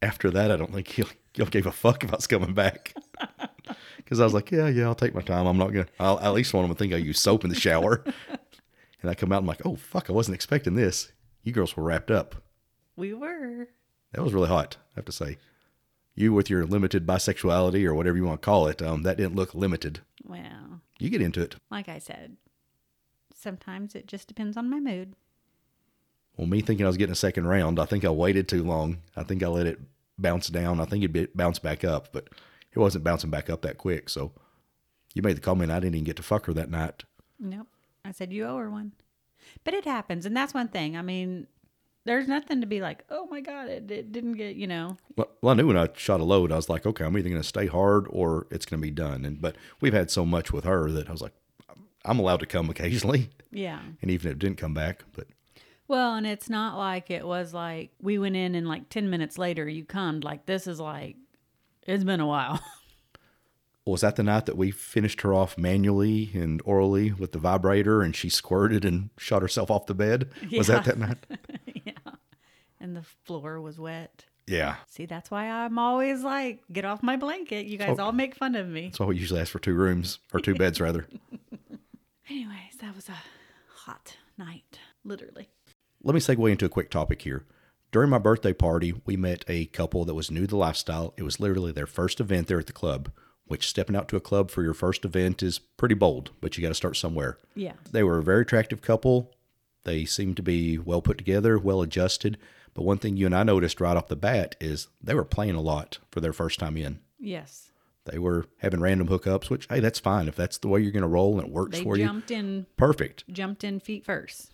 [0.02, 2.94] After that, I don't think y'all, y'all gave a fuck if I was coming back.
[3.96, 5.46] Because I was like, yeah, yeah, I'll take my time.
[5.46, 5.86] I'm not gonna.
[6.00, 8.02] I'll I at least want them to think I use soap in the shower.
[9.02, 11.12] and I come out, I'm like, oh fuck, I wasn't expecting this.
[11.44, 12.34] You girls were wrapped up.
[12.96, 13.68] We were.
[14.12, 15.36] That was really hot, I have to say.
[16.16, 19.36] You with your limited bisexuality or whatever you want to call it, um, that didn't
[19.36, 20.00] look limited.
[20.24, 21.54] Well, You get into it.
[21.70, 22.36] like I said,
[23.32, 25.14] sometimes it just depends on my mood.
[26.40, 29.02] Well, me thinking I was getting a second round, I think I waited too long.
[29.14, 29.78] I think I let it
[30.16, 30.80] bounce down.
[30.80, 32.28] I think it'd bounce back up, but
[32.72, 34.08] it wasn't bouncing back up that quick.
[34.08, 34.32] So
[35.12, 37.04] you made the comment I didn't even get to fuck her that night.
[37.38, 37.66] Nope.
[38.06, 38.92] I said you owe her one.
[39.64, 40.96] But it happens, and that's one thing.
[40.96, 41.46] I mean,
[42.06, 44.96] there's nothing to be like, oh my god, it, it didn't get, you know.
[45.16, 47.28] Well, well, I knew when I shot a load, I was like, okay, I'm either
[47.28, 49.26] going to stay hard or it's going to be done.
[49.26, 51.34] And but we've had so much with her that I was like,
[52.02, 53.80] I'm allowed to come occasionally, Yeah.
[54.00, 55.26] and even if it didn't come back, but
[55.90, 59.36] Well, and it's not like it was like we went in and like 10 minutes
[59.38, 60.20] later you come.
[60.20, 61.16] Like this is like,
[61.84, 62.60] it's been a while.
[63.84, 68.02] was that the night that we finished her off manually and orally with the vibrator,
[68.02, 70.30] and she squirted and shot herself off the bed?
[70.56, 71.18] Was that that night?
[71.84, 72.12] Yeah.
[72.78, 74.26] And the floor was wet.
[74.46, 74.76] Yeah.
[74.86, 77.66] See, that's why I'm always like, get off my blanket.
[77.66, 78.04] You guys Oh.
[78.04, 78.86] all make fun of me.
[78.86, 81.08] That's why we usually ask for two rooms or two beds rather.
[82.30, 83.16] Anyways, that was a
[83.74, 85.48] hot night, literally.
[86.02, 87.44] Let me segue into a quick topic here.
[87.92, 91.12] During my birthday party, we met a couple that was new to the lifestyle.
[91.16, 93.10] It was literally their first event there at the club,
[93.46, 96.62] which stepping out to a club for your first event is pretty bold, but you
[96.62, 97.36] got to start somewhere.
[97.54, 97.72] Yeah.
[97.90, 99.32] They were a very attractive couple.
[99.84, 102.38] They seemed to be well put together, well adjusted.
[102.74, 105.56] But one thing you and I noticed right off the bat is they were playing
[105.56, 107.00] a lot for their first time in.
[107.18, 107.72] Yes.
[108.04, 110.28] They were having random hookups, which, hey, that's fine.
[110.28, 112.30] If that's the way you're going to roll and it works They for you, jumped
[112.30, 113.24] in, perfect.
[113.30, 114.52] jumped in feet first.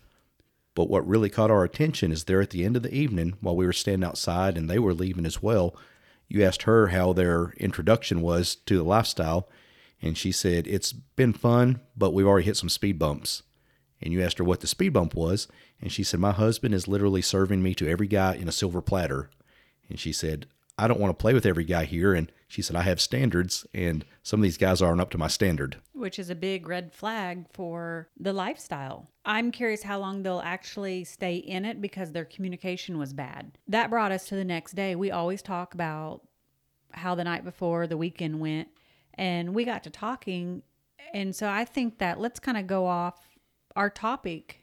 [0.77, 3.57] But what really caught our attention is there at the end of the evening, while
[3.57, 5.75] we were standing outside and they were leaving as well,
[6.29, 9.49] you asked her how their introduction was to the lifestyle.
[10.03, 13.43] And she said, It's been fun, but we've already hit some speed bumps.
[14.03, 15.49] And you asked her what the speed bump was.
[15.81, 18.83] And she said, My husband is literally serving me to every guy in a silver
[18.83, 19.31] platter.
[19.89, 20.47] And she said,
[20.79, 22.15] I don't want to play with every guy here.
[22.15, 25.27] And she said, I have standards, and some of these guys aren't up to my
[25.29, 25.79] standard.
[25.93, 29.11] which is a big red flag for the lifestyle.
[29.25, 33.59] I'm curious how long they'll actually stay in it because their communication was bad.
[33.67, 34.95] That brought us to the next day.
[34.95, 36.21] We always talk about
[36.93, 38.69] how the night before the weekend went,
[39.15, 40.62] and we got to talking.
[41.12, 43.19] And so I think that let's kind of go off
[43.75, 44.62] our topic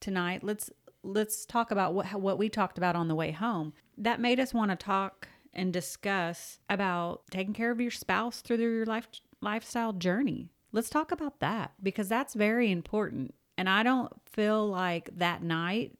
[0.00, 0.42] tonight.
[0.44, 0.68] Let's
[1.02, 3.72] let's talk about what what we talked about on the way home.
[3.96, 8.58] That made us want to talk and discuss about taking care of your spouse through
[8.58, 9.08] your life
[9.40, 10.50] lifestyle journey.
[10.72, 13.34] Let's talk about that because that's very important.
[13.58, 15.92] And I don't feel like that night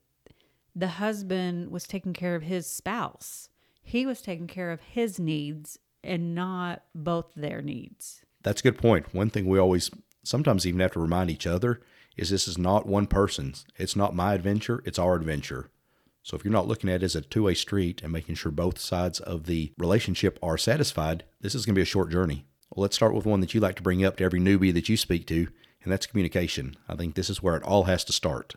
[0.74, 3.50] the husband was taking care of his spouse.
[3.82, 8.22] He was taking care of his needs and not both their needs.
[8.42, 9.14] That's a good point.
[9.14, 9.90] One thing we always
[10.24, 11.80] sometimes even have to remind each other
[12.16, 13.64] is this is not one person's.
[13.76, 15.70] It's not my adventure, it's our adventure.
[16.22, 18.78] So if you're not looking at it as a two-way street and making sure both
[18.78, 22.46] sides of the relationship are satisfied, this is going to be a short journey.
[22.70, 24.88] Well, let's start with one that you like to bring up to every newbie that
[24.88, 25.48] you speak to,
[25.82, 26.76] and that's communication.
[26.88, 28.54] I think this is where it all has to start.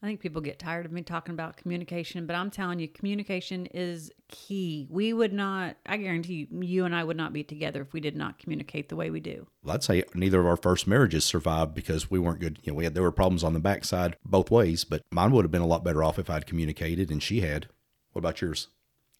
[0.00, 3.66] I think people get tired of me talking about communication, but I'm telling you, communication
[3.66, 4.86] is key.
[4.88, 8.00] We would not, I guarantee you, you and I would not be together if we
[8.00, 9.48] did not communicate the way we do.
[9.64, 12.60] Well, I'd say neither of our first marriages survived because we weren't good.
[12.62, 15.44] You know, we had there were problems on the backside both ways, but mine would
[15.44, 17.66] have been a lot better off if I'd communicated and she had.
[18.12, 18.68] What about yours?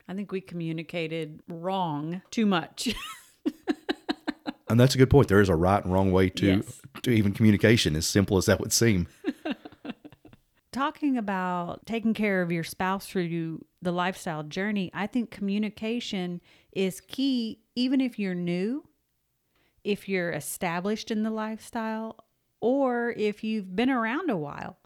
[0.07, 2.95] I think we communicated wrong too much.
[4.71, 5.29] And that's a good point.
[5.29, 6.81] There is a right and wrong way to Yes.
[7.03, 9.07] to even communication, as simple as that would seem.
[10.79, 17.01] Talking about taking care of your spouse through the lifestyle journey, I think communication is
[17.01, 18.85] key, even if you're new,
[19.83, 22.25] if you're established in the lifestyle,
[22.61, 24.79] or if you've been around a while,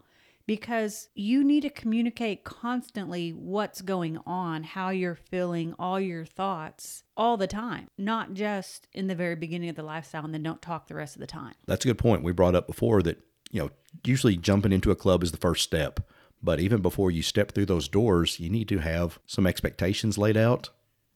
[0.47, 7.03] because you need to communicate constantly what's going on, how you're feeling, all your thoughts
[7.15, 10.59] all the time, not just in the very beginning of the lifestyle and then don't
[10.59, 11.53] talk the rest of the time.
[11.67, 12.23] That's a good point.
[12.23, 13.19] We brought up before that,
[13.53, 13.69] you know,
[14.03, 15.99] usually jumping into a club is the first step.
[16.41, 20.35] But even before you step through those doors, you need to have some expectations laid
[20.35, 20.69] out.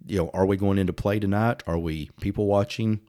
[0.06, 1.64] You know, are we going into play tonight?
[1.68, 3.02] Are we people watching?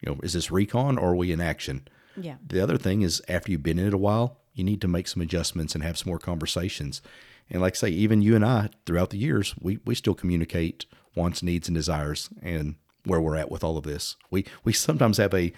[0.00, 1.88] You know, is this recon or are we in action?
[2.16, 2.34] Yeah.
[2.44, 5.06] The other thing is after you've been in it a while, you need to make
[5.06, 7.00] some adjustments and have some more conversations.
[7.48, 10.84] And like I say, even you and I, throughout the years, we, we still communicate
[11.14, 14.16] wants, needs, and desires and where we're at with all of this.
[14.30, 15.52] We we sometimes have a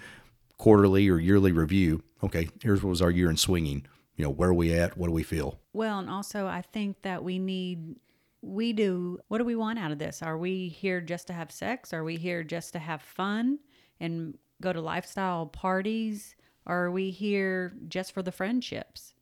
[0.61, 2.03] quarterly or yearly review.
[2.23, 3.83] Okay, here's what was our year in swinging.
[4.15, 4.95] You know, where are we at?
[4.95, 5.59] What do we feel?
[5.73, 7.95] Well, and also I think that we need
[8.43, 10.21] we do what do we want out of this?
[10.21, 11.93] Are we here just to have sex?
[11.93, 13.57] Are we here just to have fun
[13.99, 16.35] and go to lifestyle parties?
[16.67, 19.15] Are we here just for the friendships?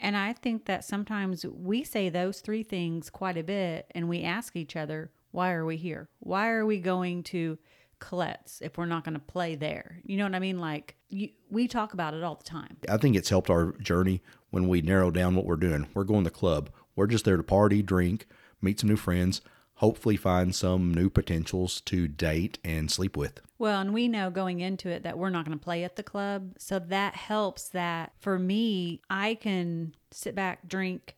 [0.00, 4.24] And I think that sometimes we say those three things quite a bit and we
[4.24, 6.08] ask each other, why are we here?
[6.18, 7.56] Why are we going to
[7.98, 10.00] Colette's if we're not going to play there?
[10.04, 10.58] You know what I mean?
[10.58, 12.76] Like you, we talk about it all the time.
[12.88, 15.88] I think it's helped our journey when we narrow down what we're doing.
[15.94, 16.70] We're going to the club.
[16.94, 18.26] We're just there to party, drink,
[18.60, 19.40] meet some new friends,
[19.74, 23.40] hopefully find some new potentials to date and sleep with.
[23.58, 26.02] Well, and we know going into it that we're not going to play at the
[26.02, 26.54] club.
[26.58, 31.16] So that helps that for me, I can sit back, drink,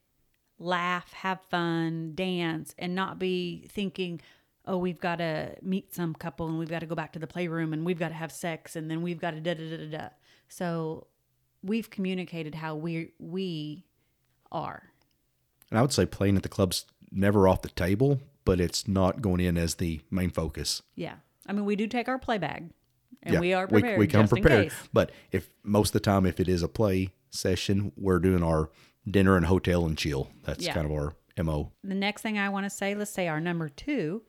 [0.59, 4.21] laugh, have fun, dance, and not be thinking,
[4.68, 7.26] oh, we've got to meet some couple and we've got to go back to the
[7.26, 9.76] playroom and we've got to have sex and then we've got to da da da
[9.78, 10.09] da da.
[10.48, 11.09] So
[11.62, 13.85] we've communicated how we we
[14.52, 14.85] are.
[15.70, 19.20] And I would say playing at the club's never off the table, but it's not
[19.20, 20.83] going in as the main focus.
[20.94, 21.16] Yeah.
[21.46, 22.70] I mean, we do take our play bag,
[23.22, 23.98] and Yeah, we are prepared.
[23.98, 24.72] We, come just in prepared.
[24.92, 28.70] But if most of the time, if it is a play session, we're doing our
[29.11, 30.31] dinner and hotel and chill.
[30.44, 30.74] That's Yeah.
[30.74, 31.72] kind of our mo.
[31.83, 34.22] The next thing I want to say, let's say our number two,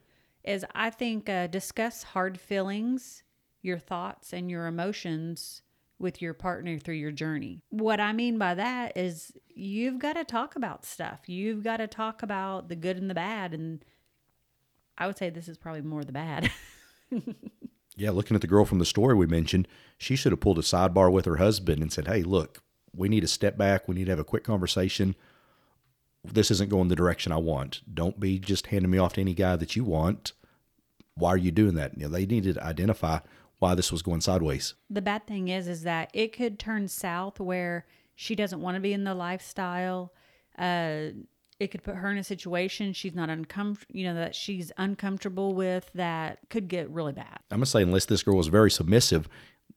[0.43, 3.23] is I think uh, discuss hard feelings,
[3.61, 5.61] your thoughts, and your emotions
[5.99, 7.61] with your partner through your journey.
[7.69, 11.27] What I mean by that is you've got to talk about stuff.
[11.27, 13.53] You've got to talk about the good and the bad.
[13.53, 13.83] And
[14.97, 16.51] I would say this is probably more the bad.
[17.99, 20.61] Yeah, looking at the girl from the story we mentioned, she should have pulled a
[20.61, 22.63] sidebar with her husband and said, "Hey, look,
[22.95, 23.89] we need to step back.
[23.89, 25.15] We need to have a quick conversation.
[26.23, 27.81] This isn't going the direction I want.
[27.91, 30.33] Don't be just handing me off to any guy that you want.
[31.15, 33.19] Why are you doing that?" You know, they needed to identify
[33.59, 34.73] why this was going sideways.
[34.89, 38.81] the bad thing is is that it could turn south where she doesn't want to
[38.81, 40.13] be in the lifestyle
[40.57, 41.07] uh
[41.59, 45.53] it could put her in a situation she's not uncomfortable you know that she's uncomfortable
[45.53, 49.27] with that could get really bad I'm gonna say unless this girl was very submissive,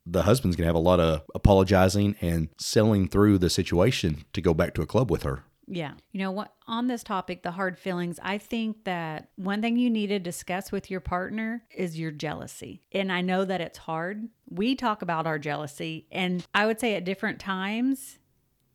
[0.07, 4.55] the husband's gonna have a lot of apologizing and selling through the situation to go
[4.55, 5.42] back to a club with her.
[5.66, 5.92] Yeah.
[6.11, 9.90] You know what on this topic the hard feelings i think that one thing you
[9.90, 12.83] need to discuss with your partner is your jealousy.
[12.92, 14.29] And i know that it's hard.
[14.48, 18.18] We talk about our jealousy and i would say at different times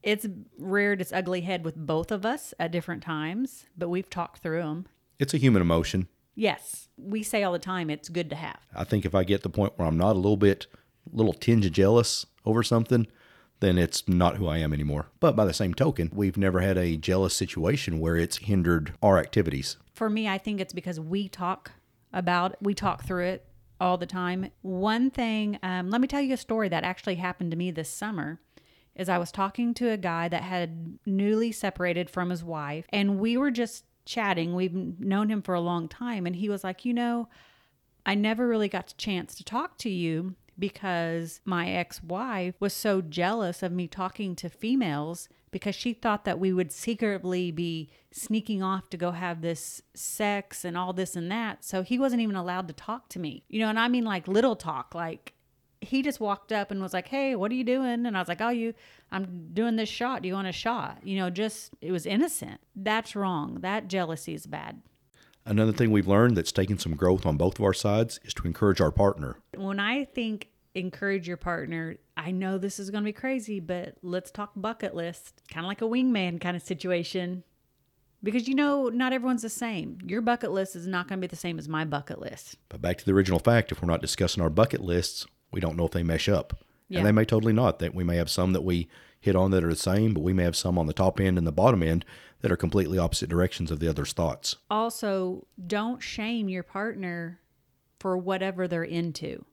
[0.03, 0.25] it's
[0.57, 4.61] reared its ugly head with both of us at different times but we've talked through
[4.61, 4.87] them
[5.19, 6.07] It's a human emotion.
[6.35, 8.59] Yes, we say all the time it's good to have.
[8.75, 10.67] I think if I get to the point where I'm not a little bit,
[11.11, 13.07] little tinge of jealous over something,
[13.59, 15.07] then it's not who I am anymore.
[15.19, 19.17] But by the same token, we've never had a jealous situation where it's hindered our
[19.17, 19.77] activities.
[19.93, 21.71] For me, I think it's because we talk
[22.13, 23.45] about we talk through it
[23.79, 24.49] all the time.
[24.61, 27.89] One thing, um, let me tell you a story that actually happened to me this
[27.89, 28.39] summer.
[28.95, 33.19] Is I was talking to a guy that had newly separated from his wife, and
[33.19, 34.55] we were just chatting.
[34.55, 37.29] We've known him for a long time, and he was like, you know,
[38.07, 42.73] I never really got a chance to talk to you because my ex wife was
[42.73, 47.89] so jealous of me talking to females because she thought that we would secretly be
[48.11, 51.63] sneaking off to go have this sex and all this and that.
[51.63, 53.43] So he wasn't even allowed to talk to me.
[53.47, 55.33] You know, and I mean like little talk, like
[55.81, 58.27] he just walked up and was like, "Hey, what are you doing?" And I was
[58.27, 58.73] like, "Oh, you,
[59.11, 60.21] I'm doing this shot.
[60.21, 62.59] Do you want a shot?" You know, just it was innocent.
[62.75, 63.59] That's wrong.
[63.61, 64.81] That jealousy is bad.
[65.47, 68.45] Another thing we've learned that's taken some growth on both of our sides is to
[68.45, 69.37] encourage our partner.
[69.55, 73.95] When I think encourage your partner, I know this is going to be crazy, but
[74.01, 77.43] let's talk bucket list, kind of like a wingman kind of situation.
[78.21, 79.99] Because you know, not everyone's the same.
[80.05, 82.57] Your bucket list is not going to be the same as my bucket list.
[82.67, 85.77] But back to the original fact, if we're not discussing our bucket lists, we don't
[85.77, 86.57] know if they mesh up.
[86.89, 86.99] Yeah.
[86.99, 87.79] And they may totally not.
[87.79, 90.33] That we may have some that we hit on that are the same, but we
[90.33, 92.05] may have some on the top end and the bottom end
[92.41, 94.55] that are completely opposite directions of the other's thoughts.
[94.69, 97.39] Also, don't shame your partner
[97.99, 99.43] for whatever they're into.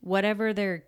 [0.00, 0.84] Whatever their,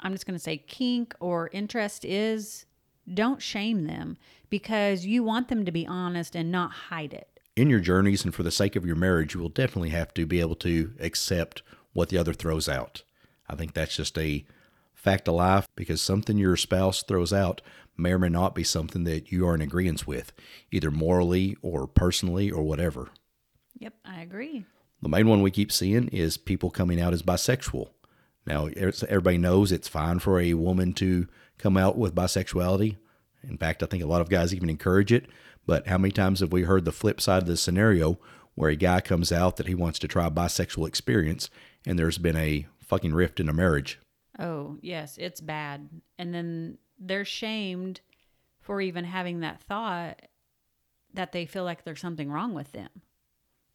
[0.00, 2.66] I'm just going to say, kink or interest is,
[3.14, 4.16] don't shame them
[4.50, 7.28] because you want them to be honest and not hide it.
[7.56, 10.26] in your journeys and for the sake of your marriage, you will definitely have to
[10.26, 11.62] be able to accept
[11.94, 13.02] what the other throws out.
[13.48, 14.44] I think that's just a
[15.06, 17.62] fact of life because something your spouse throws out
[17.96, 20.32] may or may not be something that you are in agreement with,
[20.72, 23.10] either morally or personally or whatever.
[23.78, 24.64] Yep, I agree.
[25.00, 27.90] The main one we keep seeing is people coming out as bisexual.
[28.46, 32.96] Now, er, everybody knows it's fine for a woman to come out with bisexuality.
[33.44, 35.26] In fact, I think a lot of guys even encourage it.
[35.66, 38.18] But how many times have we heard the flip side of the scenario
[38.56, 41.48] where a guy comes out that he wants to try a bisexual experience
[41.86, 44.00] and there's been a fucking rift in a marriage?
[44.38, 45.88] Oh, yes, it's bad.
[46.18, 48.00] And then they're shamed
[48.60, 50.22] for even having that thought
[51.14, 52.90] that they feel like there's something wrong with them.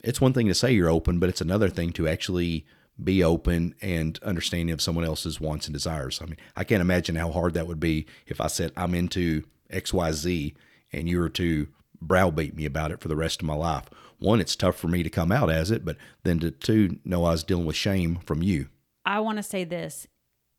[0.04, 2.66] It's one thing to say you're open, but it's another thing to actually
[3.02, 6.20] be open and understanding of someone else's wants and desires.
[6.22, 9.44] I mean, I can't imagine how hard that would be if I said I'm into
[9.72, 10.54] XYZ
[10.92, 11.68] and you were to
[12.02, 13.86] browbeat me about it for the rest of my life.
[14.20, 17.26] One, it's tough for me to come out as it, but then to two, know
[17.26, 18.68] I was dealing with shame from you.
[19.06, 20.08] I want to say this.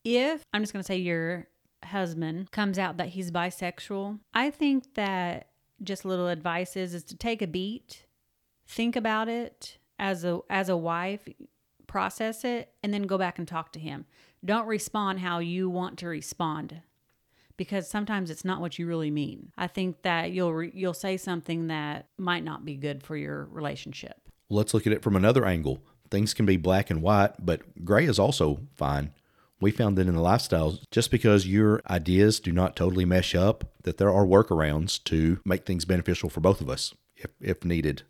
[0.04, 1.48] If I'm just going to say your
[1.84, 5.48] husband comes out that he's bisexual, I think that
[5.82, 8.06] just little advice is is to take a beat,
[8.66, 11.26] think about it as a as a wife,
[11.92, 14.06] process it and then go back and talk to him.
[14.44, 16.80] Don't respond how you want to respond
[17.58, 19.52] because sometimes it's not what you really mean.
[19.58, 23.44] I think that you'll re- you'll say something that might not be good for your
[23.44, 24.16] relationship.
[24.48, 25.82] Let's look at it from another angle.
[26.10, 29.12] Things can be black and white, but gray is also fine.
[29.62, 33.72] We found that in the lifestyles, just because your ideas do not totally mesh up,
[33.84, 38.02] that there are workarounds to make things beneficial for both of us if, if needed.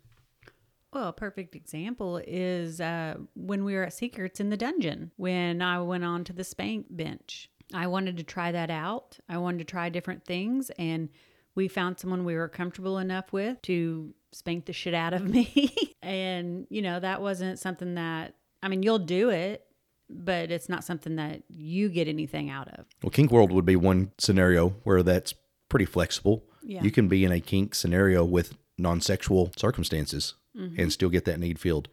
[0.91, 5.61] Well, a perfect example is uh, when we were at Secrets in the dungeon, when
[5.61, 7.49] I went on to the spank bench.
[7.73, 9.17] I wanted to try that out.
[9.27, 11.09] I wanted to try different things, and
[11.55, 15.73] we found someone we were comfortable enough with to spank the shit out of me.
[16.03, 19.65] and, you know, that wasn't something that, I mean, you'll do it,
[20.09, 22.85] but it's not something that you get anything out of.
[23.01, 25.33] Well, kink world would be one scenario where that's
[25.69, 26.43] pretty flexible.
[26.61, 26.83] Yeah.
[26.83, 30.79] You can be in a kink scenario with non-sexual circumstances mm-hmm.
[30.79, 31.89] and still get that need filled.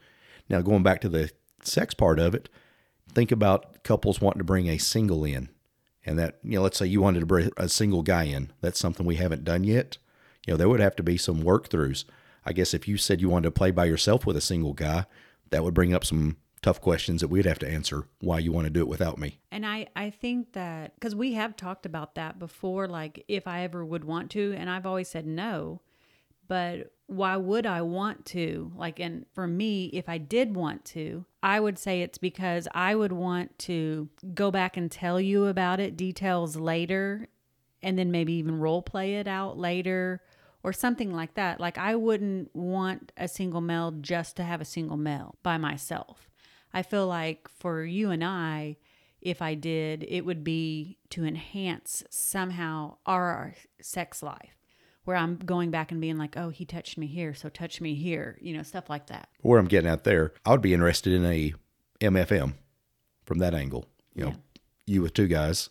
[0.48, 1.30] Now, going back to the
[1.62, 2.48] sex part of it,
[3.12, 5.48] think about couples wanting to bring a single in,
[6.04, 8.52] and that you know, let's say you wanted to bring a single guy in.
[8.60, 9.98] That's something we haven't done yet.
[10.46, 12.04] You know, there would have to be some work throughs.
[12.44, 15.06] I guess if you said you wanted to play by yourself with a single guy,
[15.50, 18.66] that would bring up some tough questions that we'd have to answer why you want
[18.66, 19.38] to do it without me.
[19.50, 23.62] And I, I think that because we have talked about that before, like if I
[23.62, 25.80] ever would want to, and I've always said no,
[26.48, 28.72] but why would I want to?
[28.76, 32.94] Like, and for me, if I did want to, I would say it's because I
[32.94, 37.28] would want to go back and tell you about it, details later,
[37.82, 40.22] and then maybe even role play it out later
[40.62, 41.58] or something like that.
[41.58, 46.29] Like, I wouldn't want a single male just to have a single male by myself.
[46.72, 48.76] I feel like for you and I,
[49.20, 54.56] if I did, it would be to enhance somehow our sex life,
[55.04, 57.94] where I'm going back and being like, oh, he touched me here, so touch me
[57.94, 59.28] here, you know, stuff like that.
[59.42, 61.54] Where I'm getting at there, I would be interested in a
[62.00, 62.54] MFM
[63.24, 63.86] from that angle.
[64.14, 64.36] You know, Yeah.
[64.86, 65.70] you with two guys,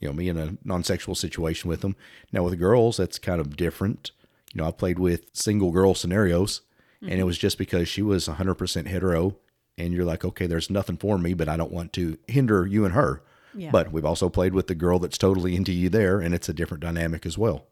[0.00, 1.96] you know, me in a non-sexual situation with them.
[2.32, 4.12] Now with girls, that's kind of different.
[4.54, 6.62] You know, I played with single girl scenarios,
[7.00, 7.26] and it mm-hmm.
[7.26, 9.36] was just because she was 100% hetero,
[9.78, 12.84] and you're like, okay, there's nothing for me, but I don't want to hinder you
[12.84, 13.22] and her.
[13.54, 13.70] Yeah.
[13.70, 16.54] But we've also played with the girl that's totally into you there, and it's a
[16.54, 17.66] different dynamic as well.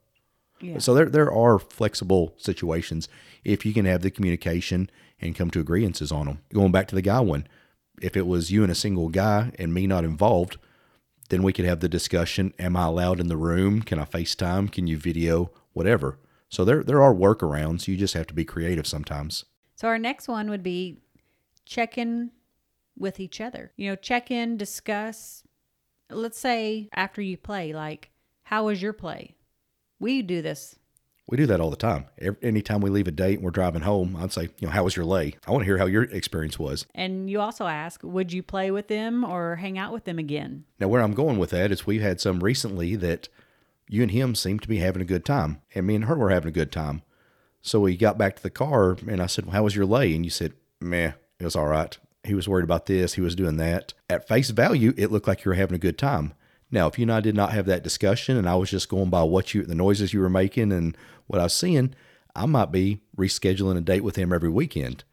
[0.61, 0.79] Yeah.
[0.79, 3.09] So there there are flexible situations
[3.45, 4.89] if you can have the communication
[5.21, 6.39] and come to agreements on them.
[6.53, 7.47] Going back to the guy one,
[8.01, 10.57] if it was you and a single guy and me not involved,
[11.29, 13.83] then we could have the discussion: Am I allowed in the room?
[13.83, 14.73] Can I FaceTime?
[14.73, 15.51] Can you video?
[15.73, 16.19] Whatever.
[16.49, 17.89] So there there are workarounds.
[17.89, 19.45] You just have to be creative sometimes.
[19.75, 20.99] So our next one would be
[21.65, 22.31] check in
[22.99, 23.73] with each other.
[23.77, 25.43] You know, check in, discuss.
[26.11, 28.11] Let's say after you play, like,
[28.45, 29.35] how was your play?
[29.99, 30.77] We do this.
[31.27, 32.07] We do that all the time.
[32.19, 34.85] Every, anytime we leave a date and we're driving home, I'd say, you know, how
[34.85, 35.35] was your lay?
[35.47, 36.85] I want to hear how your experience was.
[36.95, 40.65] And you also ask, would you play with them or hang out with them again?
[40.79, 43.31] Now, where I'm going with that is we've had some recently that
[43.89, 46.31] you and him seemed to be having a good time, and me and her were
[46.31, 47.03] having a good time.
[47.63, 50.15] So we got back to the car, and I said, well, "How was your lay?"
[50.15, 53.35] And you said, "Meh, it was all right." He was worried about this, he was
[53.35, 53.93] doing that.
[54.09, 56.33] At face value, it looked like you were having a good time.
[56.71, 59.11] Now, if you and I did not have that discussion, and I was just going
[59.11, 61.95] by what you, the noises you were making, and what I was seeing,
[62.35, 65.05] I might be rescheduling a date with him every weekend.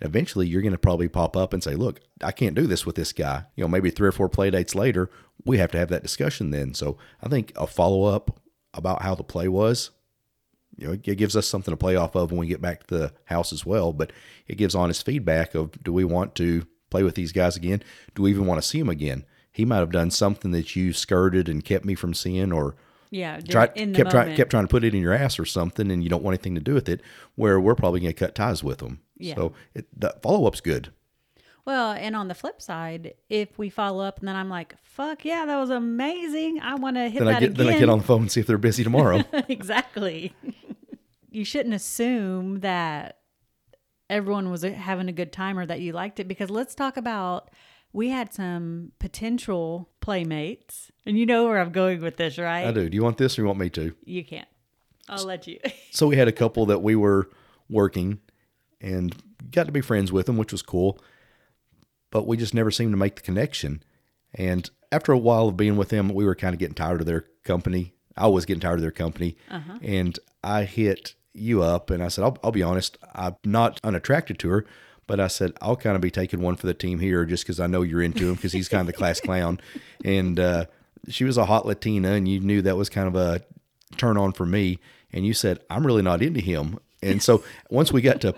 [0.00, 2.96] Eventually, you're going to probably pop up and say, "Look, I can't do this with
[2.96, 5.08] this guy." You know, maybe three or four play dates later,
[5.44, 6.50] we have to have that discussion.
[6.50, 8.40] Then, so I think a follow up
[8.72, 9.90] about how the play was,
[10.76, 12.98] you know, it gives us something to play off of when we get back to
[12.98, 13.92] the house as well.
[13.92, 14.12] But
[14.46, 17.82] it gives honest feedback of, do we want to play with these guys again?
[18.14, 19.24] Do we even want to see them again?
[19.52, 22.74] He might have done something that you skirted and kept me from seeing, or
[23.10, 26.02] Yeah, tried, kept trying kept trying to put it in your ass or something, and
[26.02, 27.00] you don't want anything to do with it.
[27.36, 29.00] Where we're probably going to cut ties with them.
[29.16, 29.36] Yeah.
[29.36, 30.92] So it, the follow up's good.
[31.64, 35.24] Well, and on the flip side, if we follow up and then I'm like, "Fuck
[35.24, 36.60] yeah, that was amazing!
[36.60, 38.22] I want to hit Then that I get again." then I get on the phone
[38.22, 39.22] and see if they're busy tomorrow.
[39.48, 40.34] exactly.
[41.34, 43.18] You shouldn't assume that
[44.08, 46.96] everyone was uh, having a good time or that you liked it because let's talk
[46.96, 47.50] about
[47.92, 50.90] we had some potential playmates.
[51.06, 52.66] And you know where I'm going with this, right?
[52.66, 52.88] I do.
[52.88, 53.94] Do you want this or you want me to?
[54.04, 54.48] You can't.
[55.08, 55.58] I'll let you.
[55.90, 57.30] So we had a couple that we were
[57.70, 58.18] working
[58.80, 59.14] and
[59.52, 60.98] got to be friends with them, which was cool.
[62.10, 63.84] But we just never seemed to make the connection.
[64.34, 67.06] And after a while of being with them, we were kind of getting tired of
[67.06, 67.94] their company.
[68.16, 69.36] I was getting tired of their company.
[69.48, 69.78] Uh-huh.
[69.82, 74.38] And I hit you up and I said, I'll, I'll be honest, I'm not unattracted
[74.40, 74.66] to her.
[75.06, 77.60] But I said, I'll kind of be taking one for the team here just because
[77.60, 79.60] I know you're into him because he's kind of the class clown.
[80.02, 80.64] And uh,
[81.08, 83.42] she was a hot Latina, and you knew that was kind of a
[83.98, 84.78] turn on for me.
[85.12, 86.78] And you said, I'm really not into him.
[87.02, 88.34] And so once we got to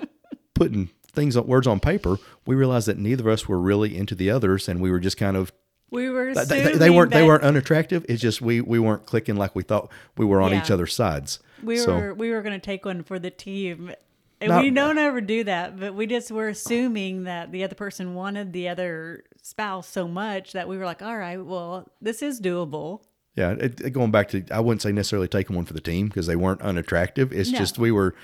[0.54, 4.16] putting things on words on paper, we realized that neither of us were really into
[4.16, 5.52] the others, and we were just kind of
[5.90, 8.04] we were they, they- they weren't they weren't unattractive.
[8.08, 10.62] It's just we we weren't clicking like we thought we were on Yeah.
[10.62, 11.38] each other's sides.
[11.62, 13.92] we so were we were going to take one for the team
[14.40, 17.74] And Not- we don't ever do that, but we just were assuming that the other
[17.74, 22.20] person wanted the other spouse so much that we were like, all right, well, this
[22.20, 23.00] is doable.
[23.34, 26.08] Yeah, it, it- going back to, I wouldn't say necessarily taking one for the team
[26.08, 27.32] because they weren't unattractive.
[27.32, 27.58] It's No.
[27.58, 28.14] just we were,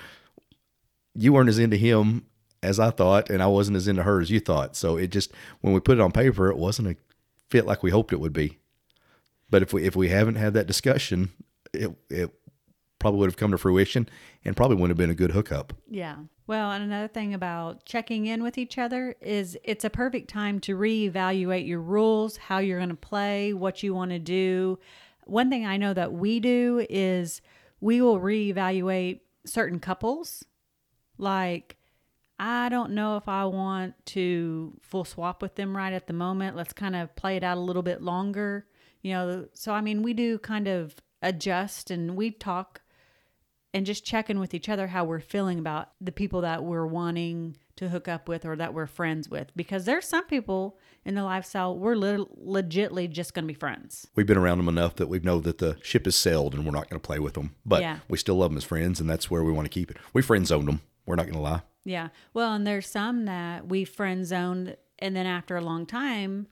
[1.15, 2.25] you weren't as into him
[2.61, 4.75] as I thought, and I wasn't as into her as you thought.
[4.75, 6.95] So it just, when we put it on paper, it wasn't a
[7.53, 8.57] fit like we hoped it would be.
[9.47, 11.29] But if we if we haven't had that discussion,
[11.71, 12.31] it it
[12.97, 14.09] probably would have come to fruition
[14.43, 15.71] and probably wouldn't have been a good hookup.
[15.87, 16.15] Yeah.
[16.47, 20.59] Well, and another thing about checking in with each other is it's a perfect time
[20.61, 24.79] to reevaluate your rules, how you're going to play, what you want to do.
[25.25, 27.39] One thing I know that we do is
[27.79, 30.43] we will reevaluate certain couples.
[31.19, 31.77] Like,
[32.45, 36.57] I don't know if I want to full swap with them right at the moment.
[36.57, 38.65] Let's kind of play it out a little bit longer.
[39.01, 42.81] You know, so I mean, we do kind of adjust and we talk
[43.73, 47.55] and just checking with each other how we're feeling about the people that we're wanting
[47.77, 51.23] to hook up with or that we're friends with because there's some people in the
[51.23, 55.07] lifestyle we're lit- legitly just going to be friends We've been around them enough that
[55.07, 57.55] we know that the ship is sailed and we're not going to play with them.
[57.65, 57.99] But Yeah.
[58.09, 59.97] we still love them as friends, and that's where we want to keep it.
[60.13, 60.81] We friend zoned them.
[61.05, 61.61] We're not going to lie.
[61.85, 66.47] Yeah well and there's some that we friend zoned and then after a long time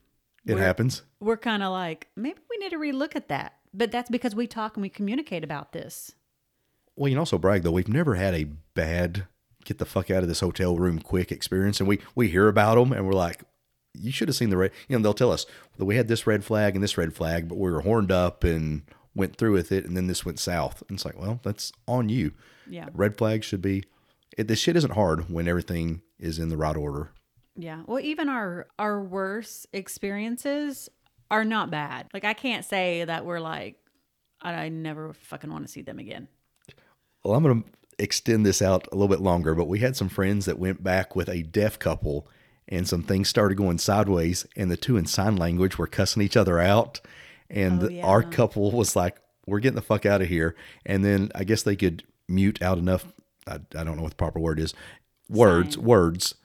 [0.46, 1.04] It we're- happens.
[1.20, 4.48] we're kind of like maybe we need to relook at that but that's because we
[4.48, 6.14] talk and we communicate about this
[6.96, 7.72] Well, you can also brag though.
[7.72, 9.26] We've never had a bad
[9.64, 12.76] get the fuck out of this hotel room quick experience, and we we hear about
[12.76, 13.44] them, and we're like,
[13.94, 14.72] you should have seen the red.
[14.90, 15.46] You know, they'll tell us
[15.78, 18.44] that we had this red flag and this red flag, but we were horned up
[18.44, 18.82] and
[19.16, 20.82] went through with it, and then this went south.
[20.90, 22.32] And it's like, well, that's on you.
[22.68, 22.90] Yeah.
[22.94, 23.84] Red flags should be.
[24.38, 27.12] It, this shit isn't hard when everything is in the right order.
[27.56, 27.84] Yeah.
[27.86, 30.90] Well, even our our worst experiences
[31.30, 32.08] are not bad.
[32.14, 33.76] Like I can't say that we're like
[34.42, 36.28] I, never fucking want to see them again.
[37.24, 37.70] Well, I'm going to
[38.00, 41.16] extend this out a little bit longer, but we had some friends that went back
[41.16, 42.28] with a deaf couple
[42.68, 46.38] and some things started going sideways, and the two in sign language were cussing each
[46.38, 47.02] other out.
[47.50, 50.56] And Oh, the- our couple was like, We're getting the fuck out of here.
[50.86, 53.06] And then I guess they could mute out enough,
[53.48, 54.74] I, I don't know what the proper word is,
[55.30, 55.84] words, Sign.
[55.84, 56.36] words.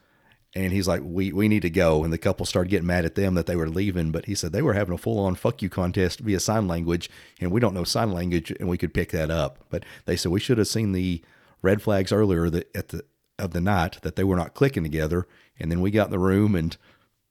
[0.55, 2.03] And he's like, we, we need to go.
[2.03, 4.11] And the couple started getting mad at them that they were leaving.
[4.11, 7.11] But he said they were having a full on fuck you contest via sign language.
[7.39, 9.59] And we don't know sign language and we could pick that up.
[9.69, 11.21] But they said we should have seen the
[11.61, 13.03] red flags earlier that at the
[13.37, 15.27] of the night that they were not clicking together.
[15.59, 16.75] And then we got in the room and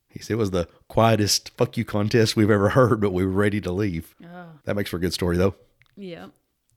[0.09, 3.33] he said it was the quietest fuck you contest we've ever heard, but we were
[3.33, 4.15] ready to leave.
[4.25, 4.47] Oh.
[4.65, 5.55] That makes for a good story though.
[5.97, 6.27] Yeah.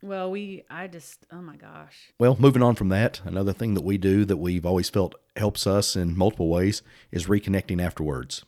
[0.02, 2.12] Well, we I just oh my gosh.
[2.20, 5.68] Well, moving on from that, another thing that we do that we've always felt helps
[5.68, 6.82] us in multiple ways
[7.12, 8.43] is reconnecting afterwards.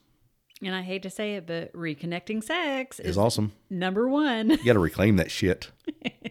[0.62, 3.52] And I hate to say it, but reconnecting sex Is is awesome.
[3.68, 4.50] number one.
[4.50, 5.70] You got to reclaim that shit,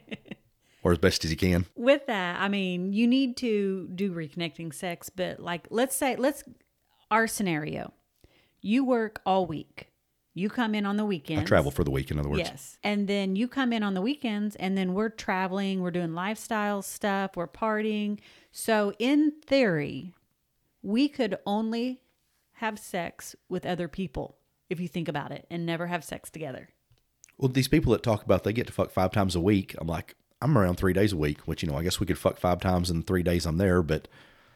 [0.84, 1.66] or as best as you can.
[1.76, 6.44] With that, I mean, you need to do reconnecting sex, but like let's say let's
[7.12, 7.94] our scenario.
[8.62, 9.91] You work all week.
[10.34, 11.42] You come in on the weekends.
[11.42, 12.40] I travel for the week, in other words.
[12.40, 12.78] Yes.
[12.84, 16.82] And then you come in on the weekends and then we're traveling, we're doing lifestyle
[16.82, 18.20] stuff, we're partying.
[18.52, 20.14] So, in theory,
[20.82, 22.02] we could only
[22.54, 24.38] have sex with other people
[24.70, 26.70] if you think about it and never have sex together.
[27.38, 29.88] Well, these people that talk about they get to fuck five times a week, I'm
[29.88, 32.38] like, I'm around three days a week, which you know, I guess we could fuck
[32.38, 34.08] five times in three days I'm there, but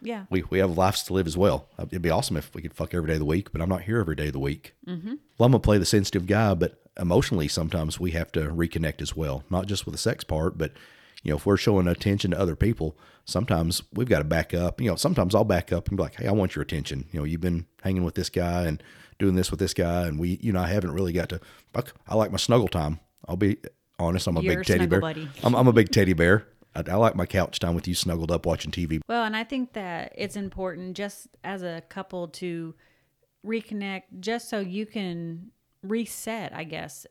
[0.05, 0.25] Yeah.
[0.29, 1.67] we, we have lives to live as well.
[1.77, 3.69] Uh, It'd be awesome if we could fuck every day of the week, but I'm
[3.69, 4.73] not here every day of the week.
[4.87, 5.15] Mm-hmm.
[5.37, 9.15] Well, I'm gonna play the sensitive guy, but emotionally, sometimes we have to reconnect as
[9.15, 10.71] well, not just with the sex part, but
[11.23, 12.95] you know, if we're showing attention to other people,
[13.25, 14.79] sometimes we've got to back up.
[14.79, 17.05] You know, sometimes I'll back up and be like, "Hey, I want your attention.
[17.11, 18.81] You know, you've been hanging with this guy and
[19.17, 21.41] doing this with this guy, and we, you know, I haven't really got to.
[21.73, 22.99] Fuck, I like my snuggle time.
[23.27, 23.57] I'll be
[23.97, 24.27] honest.
[24.27, 25.01] I'm a You're big teddy bear.
[25.43, 26.47] I'm, I'm a big teddy bear.
[26.75, 28.99] I, I like my couch time with you snuggled up watching TV.
[29.07, 32.75] Well, and I think that it's important just as a couple to
[33.45, 35.51] reconnect just so you can
[35.83, 37.05] reset, I guess,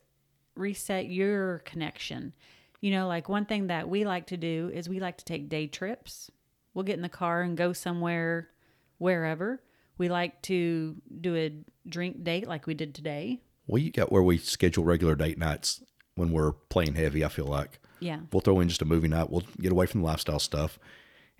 [0.55, 2.33] reset your connection.
[2.81, 5.49] You know, like one thing that we like to do is we like to take
[5.49, 6.29] day trips.
[6.73, 8.49] We'll get in the car and go somewhere,
[8.97, 9.63] wherever.
[9.97, 11.53] We like to do a
[11.87, 13.41] drink date like we did today.
[13.67, 15.81] We got where we schedule regular date nights
[16.15, 17.23] when we're playing heavy.
[17.23, 18.19] I feel like Yeah.
[18.31, 19.29] we'll throw in just a movie night.
[19.29, 20.79] We'll get away from the lifestyle stuff.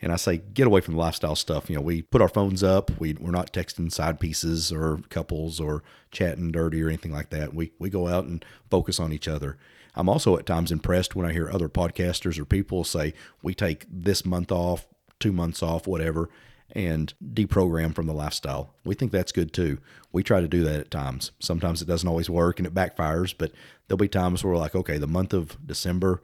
[0.02, 1.70] And I say get away from the lifestyle stuff.
[1.70, 2.92] You know, we put our phones up.
[3.00, 7.54] We we're not texting side pieces or couples or chatting dirty or anything like that.
[7.54, 9.58] We we go out and focus on each other.
[9.96, 13.86] I'm also at times impressed when I hear other podcasters or people say we take
[13.90, 14.86] this month off,
[15.20, 16.30] two months off, whatever,
[16.72, 18.74] and deprogram from the lifestyle.
[18.84, 19.80] We think that's good too.
[20.12, 21.32] We try to do that at times.
[21.40, 23.54] Sometimes it doesn't always work and it backfires, but
[23.88, 26.22] there'll be times where we're like, okay, the month of December,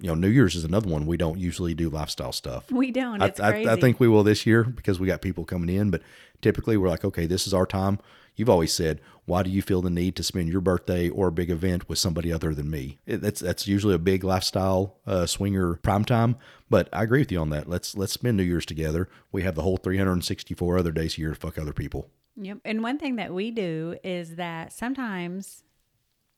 [0.00, 1.06] You know, New Year's is another one.
[1.06, 2.70] We don't usually do lifestyle stuff.
[2.70, 3.22] We don't.
[3.22, 3.70] I, It's I, crazy.
[3.70, 6.02] I think we will this year because we got people coming in, but
[6.42, 8.00] typically we're like, okay, this is our time.
[8.36, 11.32] You've always said, why do you feel the need to spend your birthday or a
[11.32, 12.98] big event with somebody other than me?
[13.06, 16.36] It, that's that's usually a big lifestyle uh, swinger prime time.
[16.68, 17.68] But I agree with you on that.
[17.68, 19.08] Let's let's spend New Year's together.
[19.30, 22.10] We have the whole 364 other days a year to fuck other people.
[22.36, 22.58] Yep.
[22.64, 25.62] And one thing that we do is that sometimes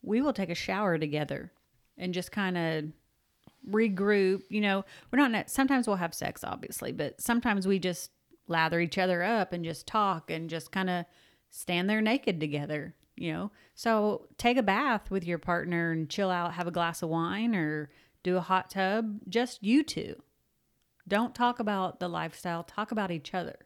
[0.02, 1.50] we will take a shower together
[1.96, 2.84] and just kind of
[3.70, 4.42] regroup.
[4.48, 8.10] You know, we're not, sometimes we'll have sex, obviously, but sometimes we just
[8.48, 11.04] lather each other up and just talk and just kind of
[11.50, 13.50] stand there naked together, you know?
[13.74, 17.54] So take a bath with your partner and chill out, have a glass of wine
[17.54, 17.90] or
[18.22, 20.22] do a hot tub, just you two.
[21.08, 23.56] Don't talk about the lifestyle, talk about each other.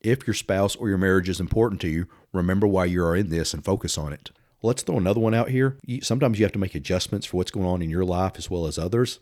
[0.00, 3.30] If your spouse or your marriage is important to you, remember why you are in
[3.30, 4.30] this and focus on it.
[4.62, 5.76] Let's throw another one out here.
[6.02, 8.66] Sometimes you have to make adjustments for what's going on in your life as well
[8.66, 9.20] as others.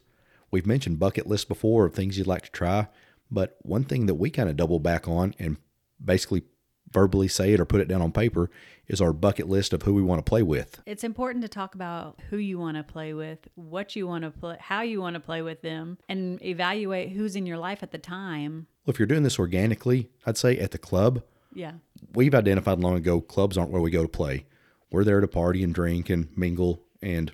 [0.51, 2.89] We've mentioned bucket lists before of things you'd like to try,
[3.31, 5.59] but one thing that we kind of double back on and
[6.03, 6.45] basically
[6.93, 8.49] verbally say it or put it down on paper
[8.87, 10.81] is our bucket list of who we want to play with.
[10.87, 14.31] It's important to talk about who you want to play with, what you want to
[14.31, 17.91] play, how you want to play with them, and evaluate who's in your life at
[17.91, 18.69] the time.
[18.87, 21.23] Well, if you're doing this organically, I'd say at the club,
[21.53, 21.73] Yeah.
[22.15, 24.47] we've identified long ago clubs aren't where we go to play.
[24.91, 27.33] We're there to party and drink and mingle and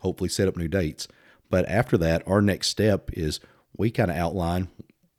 [0.00, 1.08] hopefully set up new dates.
[1.50, 3.40] But after that, our next step is
[3.76, 4.68] we kind of outline,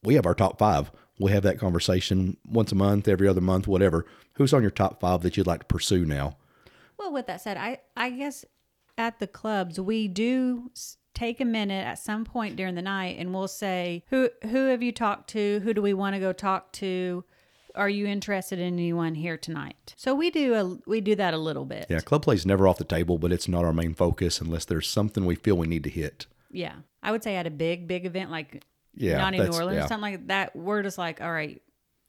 [0.04, 0.92] we have our top five.
[1.20, 4.06] We have that conversation once a month, every other month, whatever.
[4.34, 6.38] Who's on your top five that you'd like to pursue now?
[6.98, 8.46] Well, with that said, I I guess
[8.98, 10.72] at the clubs we do
[11.14, 14.82] take a minute at some point during the night and we'll say who who have
[14.82, 15.62] you talked to?
[15.64, 17.24] Who do we want to go talk to?
[17.76, 19.94] Are you interested in anyone here tonight?
[19.98, 21.88] So we do a we do that a little bit.
[21.90, 24.88] Yeah, club play's never off the table, but it's not our main focus unless there's
[24.88, 26.28] something we feel we need to hit.
[26.52, 26.76] Yeah.
[27.02, 28.64] I would say at a big, big event like
[28.96, 29.86] Yeah, not in New Orleans yeah.
[29.88, 31.62] something like that, we're just like, all right,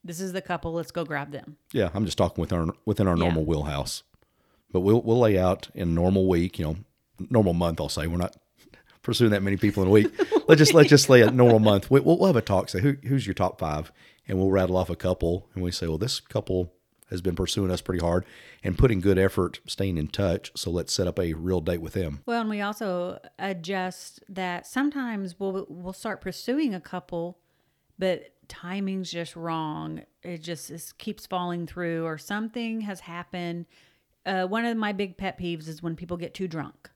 [0.05, 1.57] this is the couple, let's go grab them.
[1.73, 3.25] Yeah, I'm just talking with our within our Yeah.
[3.25, 4.03] normal wheelhouse.
[4.71, 6.77] But we'll we'll lay out in a normal week, you know,
[7.31, 7.81] normal month.
[7.81, 8.37] I'll say we're not
[9.03, 10.13] pursuing that many people in a week.
[10.49, 11.91] let's just let's just lay a normal month.
[11.91, 12.69] We, we'll, we'll have a talk.
[12.69, 13.91] Say who who's your top five,
[14.27, 16.73] and we'll rattle off a couple, and we say, well, this couple
[17.11, 18.25] has been pursuing us pretty hard
[18.63, 20.51] and putting good effort, staying in touch.
[20.57, 22.23] So let's set up a real date with them.
[22.27, 27.39] Well, and we also adjust that sometimes we'll we'll start pursuing a couple,
[27.99, 30.03] but timing's just wrong.
[30.23, 33.67] It just is, keeps falling through, or something has happened.
[34.25, 36.91] Uh, one of my big pet peeves is when people get too drunk.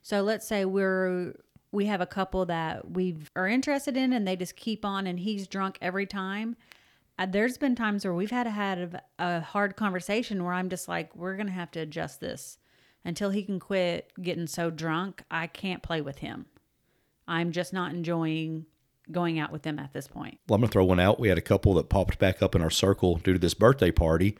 [0.00, 1.34] So let's say we're
[1.72, 5.18] we have a couple that we are interested in, and they just keep on, and
[5.18, 6.56] he's drunk every time.
[7.18, 10.88] Uh, there's been times where we've had to have a hard conversation where I'm just
[10.88, 12.58] like, we're gonna have to adjust this
[13.04, 15.22] until he can quit getting so drunk.
[15.30, 16.46] I can't play with him.
[17.26, 18.66] I'm just not enjoying
[19.10, 20.38] going out with them at this point.
[20.48, 21.18] Well, I'm to throw one out.
[21.18, 23.90] We had a couple that popped back up in our circle due to this birthday
[23.90, 24.36] party,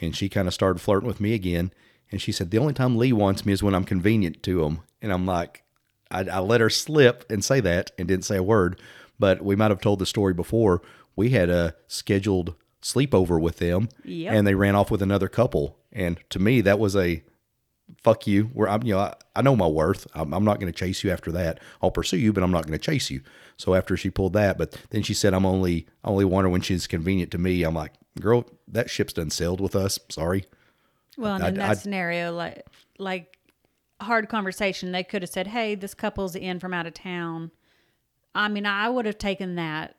[0.00, 1.72] and she kind of started flirting with me again.
[2.10, 4.80] And she said, The only time Lee wants me is when I'm convenient to him.
[5.02, 5.62] And I'm like,
[6.10, 8.80] I, I let her slip and say that and didn't say a word,
[9.18, 10.82] but we might have told the story before.
[11.16, 14.32] We had a scheduled sleepover with them, Yep.
[14.32, 15.76] and they ran off with another couple.
[15.92, 17.22] And to me, that was a
[18.02, 18.44] fuck you.
[18.54, 20.06] Where I'm, you know, I, I know my worth.
[20.14, 21.58] I'm, I'm not going to chase you after that.
[21.82, 23.20] I'll pursue you, but I'm not going to chase you.
[23.56, 26.48] So after she pulled that, but then she said, I'm only, I only want her
[26.50, 27.64] when she's convenient to me.
[27.64, 29.98] I'm like, girl, that ship's done sailed with us.
[30.10, 30.44] Sorry.
[31.16, 32.64] Well, and I- in that I- scenario, like
[33.00, 33.37] like
[34.00, 37.50] hard conversation, they could have said, "Hey, this couple's in from out of town."
[38.34, 39.96] I mean, I would have taken that.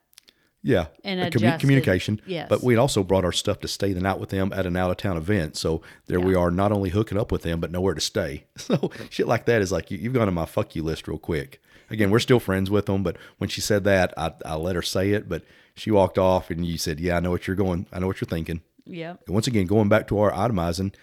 [0.61, 1.61] Yeah, And a adjusted.
[1.61, 2.19] communication.
[2.25, 2.47] Yes.
[2.49, 4.91] but we also brought our stuff to stay the night with them at an out
[4.91, 5.55] of town event.
[5.55, 8.43] So there we are, not only hooking up with them, but nowhere to stay.
[8.57, 11.17] So shit like that is like you, you've gone to my fuck you list real
[11.17, 11.61] quick.
[11.89, 14.81] Again, we're still friends with them, but when she said that, I, I let her
[14.81, 15.29] say it.
[15.29, 15.43] But
[15.75, 17.85] she walked off, and you said, "Yeah, I know what you're going.
[17.93, 19.15] I know what you're thinking." Yeah.
[19.27, 20.93] And once again, going back to our itemizing,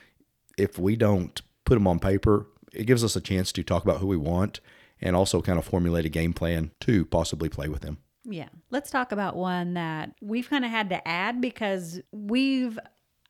[0.58, 2.46] if we don't put them on paper,
[2.76, 4.60] it gives us a chance to talk about who we want
[5.00, 7.98] and also kind of formulate a game plan to possibly play with them.
[8.24, 8.48] Yeah.
[8.70, 12.78] Let's talk about one that we've kind of had to add because we've,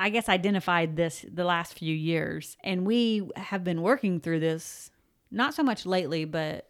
[0.01, 2.57] I guess, identified this the last few years.
[2.65, 4.91] And we have been working through this,
[5.31, 6.69] not so much lately, but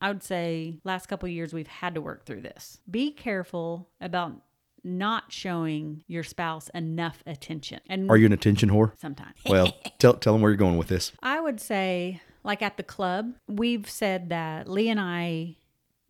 [0.00, 2.78] I would say last couple years we've had to work through this.
[2.88, 4.40] Be careful about
[4.88, 7.80] not showing your spouse enough attention.
[7.88, 8.92] And Are you an attention whore?
[8.98, 9.36] sometimes.
[9.48, 11.12] Well, tell tell them where you're going with this.
[11.22, 15.56] I would say, like at the club, we've said that Lee and I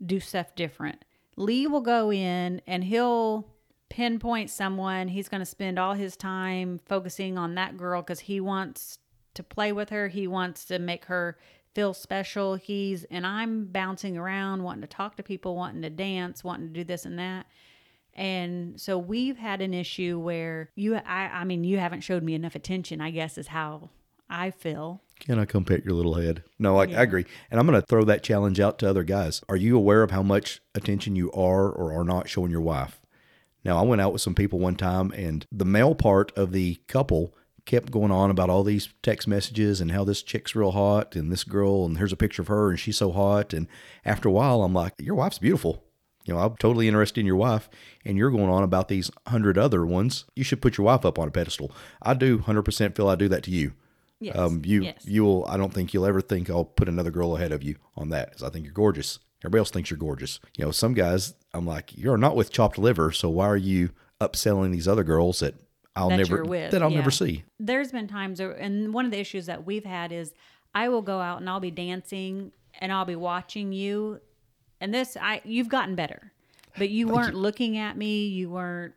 [0.04, 1.04] do stuff different.
[1.36, 3.46] Lee will go in and he'll
[3.88, 5.08] pinpoint someone.
[5.08, 8.98] He's going to spend all his time focusing on that girl because he wants
[9.34, 10.08] to play with her.
[10.08, 11.38] He wants to make her
[11.74, 12.56] feel special.
[12.56, 16.72] He's and I'm bouncing around, wanting to talk to people, wanting to dance, wanting to
[16.74, 17.46] do this and that.
[18.18, 22.34] And so we've had an issue where you I I mean you haven't showed me
[22.34, 23.90] enough attention, I guess is how
[24.28, 25.02] I feel.
[25.20, 26.42] Can I come pet your little head?
[26.58, 27.24] No, I, I agree.
[27.50, 29.40] And I'm going to throw that challenge out to other guys.
[29.48, 33.00] Are you aware of how much attention you are or are not showing your wife?
[33.64, 36.76] Now, I went out with some people one time, and the male part of the
[36.86, 37.34] couple
[37.66, 41.32] kept going on about all these text messages and how this chick's real hot and
[41.32, 43.52] this girl, and here's a picture of her, and she's so hot.
[43.52, 43.66] And
[44.04, 45.84] after a while, I'm like, Your wife's beautiful.
[46.28, 47.70] You know, I'm totally interested in your wife,
[48.04, 50.26] and you're going on about these hundred other ones.
[50.36, 51.72] You should put your wife up on a pedestal.
[52.02, 53.72] I do 100% feel I do that to you.
[54.20, 54.36] Yes.
[54.36, 55.04] Um, you yes.
[55.04, 55.46] you will.
[55.46, 58.30] I don't think you'll ever think I'll put another girl ahead of you on that,
[58.30, 59.20] because I think you're gorgeous.
[59.42, 60.40] Everybody else thinks you're gorgeous.
[60.56, 63.90] You know, some guys, I'm like, you're not with chopped liver, so why are you
[64.20, 65.54] upselling these other girls that
[65.94, 66.72] I'll that never with.
[66.72, 66.98] that I'll yeah.
[66.98, 67.44] never see?
[67.60, 70.34] There's been times, and one of the issues that we've had is
[70.74, 74.20] I will go out and I'll be dancing and I'll be watching you,
[74.80, 76.32] and this I you've gotten better,
[76.76, 78.94] but you weren't looking at me, you weren't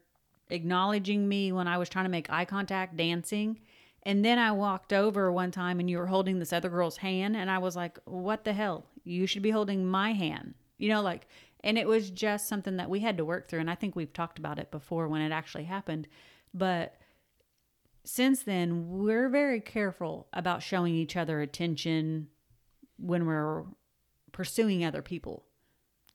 [0.50, 3.60] acknowledging me when I was trying to make eye contact dancing.
[4.04, 7.36] And then I walked over one time and you were holding this other girl's hand,
[7.36, 8.86] and I was like, What the hell?
[9.04, 10.56] You should be holding my hand.
[10.78, 11.28] You know, like,
[11.64, 13.60] and it was just something that we had to work through.
[13.60, 16.08] And I think we've talked about it before when it actually happened.
[16.54, 16.96] But
[18.04, 22.30] since then, we're very careful about showing each other attention
[22.98, 23.66] when we're
[24.32, 25.46] pursuing other people.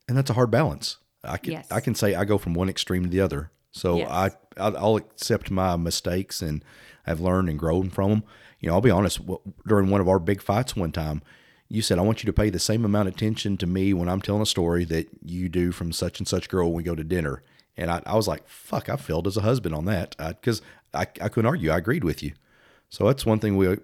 [0.08, 0.98] And that's a hard balance.
[1.24, 1.66] I can Yes.
[1.70, 3.50] I can say I go from one extreme to the other.
[3.72, 4.08] So Yes.
[4.10, 6.64] I I'll accept my mistakes and
[7.06, 8.22] I've learned and grown from them.
[8.60, 9.20] You know, I'll be honest.
[9.66, 11.22] During one of our big fights one time,
[11.68, 14.08] you said I want you to pay the same amount of attention to me when
[14.08, 16.94] I'm telling a story that you do from such and such girl when we go
[16.94, 17.42] to dinner.
[17.76, 20.62] And I, I was like, fuck, I failed as a husband on that because
[20.94, 21.70] I, I couldn't argue.
[21.70, 22.32] I agreed with you.
[22.88, 23.76] So that's one thing we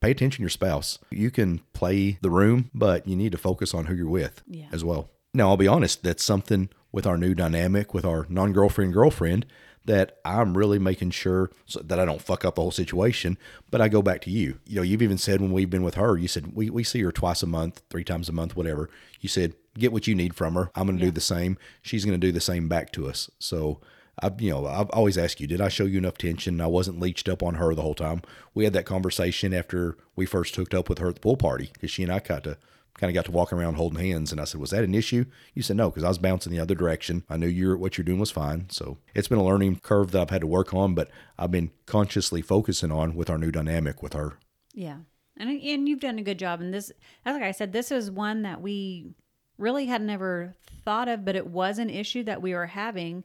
[0.00, 0.98] pay attention to your spouse.
[1.10, 4.66] You can play the room, but you need to focus on who you're with Yeah.
[4.72, 5.10] as well.
[5.32, 9.46] Now, I'll be honest, that's something with our new dynamic with our non girlfriend girlfriend
[9.84, 13.38] that I'm really making sure so that I don't fuck up the whole situation.
[13.70, 14.58] But I go back to you.
[14.66, 17.00] You know, you've even said when we've been with her, you said we, we see
[17.02, 18.90] her twice a month, three times a month, whatever.
[19.20, 20.70] You said, get what you need from her.
[20.74, 21.56] I'm going to do the same.
[21.80, 23.30] She's going to do the same back to us.
[23.38, 23.80] So,
[24.22, 26.60] I've, you know, I've always asked you, did I show you enough tension?
[26.60, 28.20] I wasn't leeched up on her the whole time.
[28.52, 31.70] We had that conversation after we first hooked up with her at the pool party
[31.72, 32.58] because she and I got to
[32.94, 34.32] kind of got to walking around holding hands.
[34.32, 35.24] And I said, was that an issue?
[35.54, 37.24] You said no, because I was bouncing the other direction.
[37.28, 38.68] I knew you're what you're doing was fine.
[38.70, 41.70] So it's been a learning curve that I've had to work on, but I've been
[41.86, 44.38] consciously focusing on with our new dynamic with her.
[44.74, 44.98] Yeah.
[45.36, 46.92] And and you've done a good job and this
[47.24, 49.14] like I said this is one that we
[49.56, 53.24] really had never thought of but it was an issue that we were having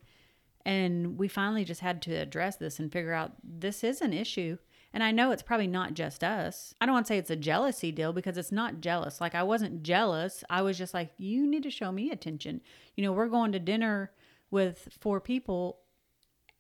[0.66, 4.58] and we finally just had to address this and figure out this is an issue.
[4.96, 6.74] And I know it's probably not just us.
[6.80, 9.20] I don't want to say it's a jealousy deal because it's not jealous.
[9.20, 10.42] Like I wasn't jealous.
[10.50, 12.62] I was just like you need to show me attention.
[12.96, 14.14] You know, we're going to dinner
[14.52, 15.80] with four people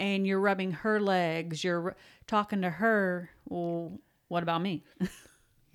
[0.02, 1.96] and you're rubbing her legs, you're
[2.28, 3.30] talking to her.
[3.48, 4.84] Well, what about me?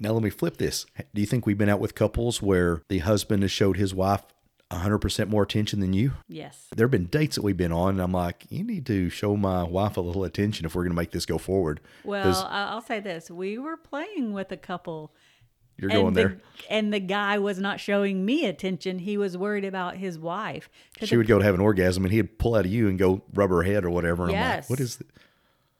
[0.02, 0.86] Now let me flip this.
[1.14, 4.22] Do you think we've been out with couples where the husband has showed his wife
[4.70, 6.12] 100% more attention than you?
[6.28, 6.66] yes.
[6.74, 9.36] There have been dates that we've been on, and I'm like, you need to show
[9.36, 11.80] my wife a little attention if we're going to make this go forward.
[12.04, 15.12] Well, I'll say this: we were playing with a couple,
[15.76, 16.38] you're going the, there.
[16.68, 19.00] and the guy was not showing me attention.
[19.00, 20.68] He was worried about his wife.
[21.02, 22.98] She it- would go to have an orgasm, and he'd pull out of you and
[22.98, 24.24] go rub her head or whatever.
[24.28, 24.70] And I'm like, Yes.
[24.70, 24.96] what is?
[24.96, 25.10] th-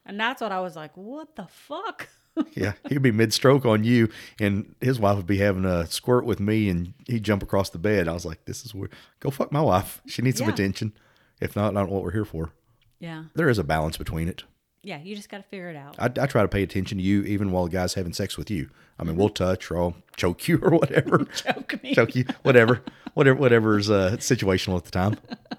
[0.06, 0.96] and that's what I was like.
[0.96, 2.08] What the fuck?
[2.54, 4.08] Yeah, he'd be mid stroke on you,
[4.40, 7.78] and his wife would be having a squirt with me, and he'd jump across the
[7.78, 8.08] bed.
[8.08, 8.92] I was like, "This is weird.
[9.20, 10.00] Go fuck my wife.
[10.06, 10.54] She needs some Yeah.
[10.54, 10.92] attention.
[11.40, 12.52] If not, I don't know what we're here for."
[12.98, 14.44] yeah, There is a balance between it.
[14.82, 15.00] yeah.
[15.02, 15.96] You just got to figure it out.
[15.98, 18.50] I, I try to pay attention to you, even while the guy's having sex with
[18.50, 18.68] you.
[18.98, 19.08] I Mm-hmm.
[19.08, 21.94] mean, we'll touch or I'll choke you or whatever, Choke me.
[21.94, 22.82] choke you, whatever,
[23.14, 25.16] whatever, whatever's uh, situational at the time.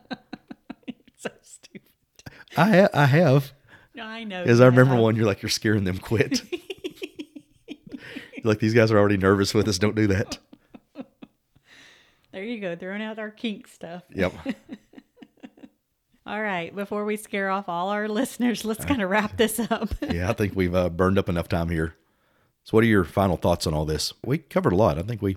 [1.18, 1.90] so stupid.
[2.58, 3.52] I ha- I have,
[4.02, 4.44] I know.
[4.44, 5.16] as I remember one.
[5.16, 5.98] You're like, you're scaring them.
[5.98, 6.42] Quit.
[8.44, 9.78] Like these guys are already nervous with us.
[9.78, 10.38] Don't do that.
[12.32, 14.04] There you go, throwing out our kink stuff.
[14.14, 14.34] Yep.
[16.26, 19.90] All right, before we scare off all our listeners, let's kind of wrap this up.
[20.10, 21.96] yeah, I think we've uh, burned up enough time here.
[22.64, 24.14] So, what are your final thoughts on all this?
[24.24, 24.98] We covered a lot.
[25.00, 25.36] I think we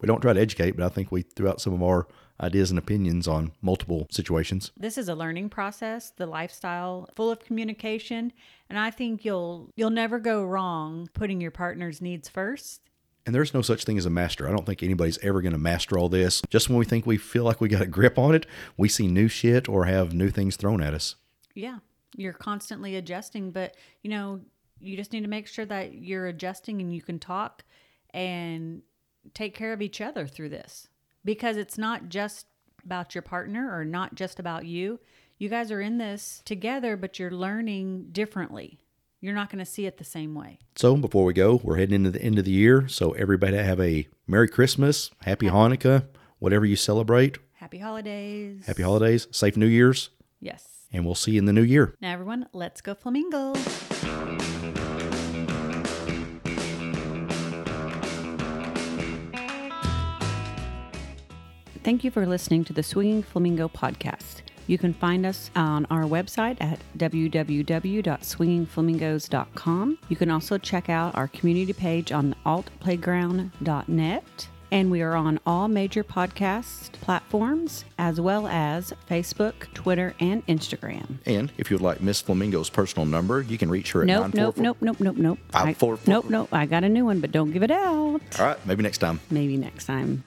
[0.00, 2.06] we don't try to educate, but I think we threw out some of our
[2.40, 4.70] ideas and opinions on multiple situations.
[4.76, 8.32] this is a learning process the lifestyle full of communication
[8.70, 12.80] and i think you'll you'll never go wrong putting your partner's needs first
[13.26, 14.48] And there's no such thing as a master.
[14.48, 16.40] I don't think anybody's ever going to master all this.
[16.48, 18.46] Just when we think we feel like we got a grip on it,
[18.78, 21.16] we see new shit or have new things thrown at us.
[21.54, 21.78] yeah
[22.16, 24.40] you're constantly adjusting but you know
[24.80, 27.64] you just need to make sure that you're adjusting and you can talk
[28.14, 28.80] and
[29.34, 30.88] take care of each other through this
[31.24, 32.46] because it's not just
[32.84, 35.00] about your partner or not just about you.
[35.38, 38.80] You guys are in this together, but you're learning differently.
[39.20, 40.58] You're not going to see it the same way.
[40.76, 42.86] So before we go, we're heading into the end of the year.
[42.88, 46.06] So everybody have a Merry Christmas, Happy Hanukkah,
[46.38, 47.38] whatever you celebrate.
[47.54, 48.64] Happy holidays.
[48.66, 50.10] Happy holidays, safe New Year's,
[50.40, 50.86] Yes.
[50.92, 51.94] and we'll see you in the new year.
[52.00, 53.54] Now, everyone, let's go flamingo.
[61.88, 64.42] Thank you for listening to the Swinging Flamingo podcast.
[64.66, 69.98] You can find us on our website at www.swingingflamingos.com.
[70.10, 74.48] You can also check out our community page on altplayground.net.
[74.70, 81.14] And we are on all major podcast platforms as well as Facebook, Twitter, and Instagram.
[81.24, 84.58] And if you'd like Miss Flamingo's personal number, you can reach her at Nope, nope,
[84.58, 85.38] 944 nope, nope, nope, nope.
[85.52, 86.12] Five, I- four, four.
[86.12, 86.50] Nope, nope.
[86.52, 88.20] I got a new one, but don't give it out.
[88.38, 89.20] All right, maybe next time.
[89.30, 90.22] Maybe next time.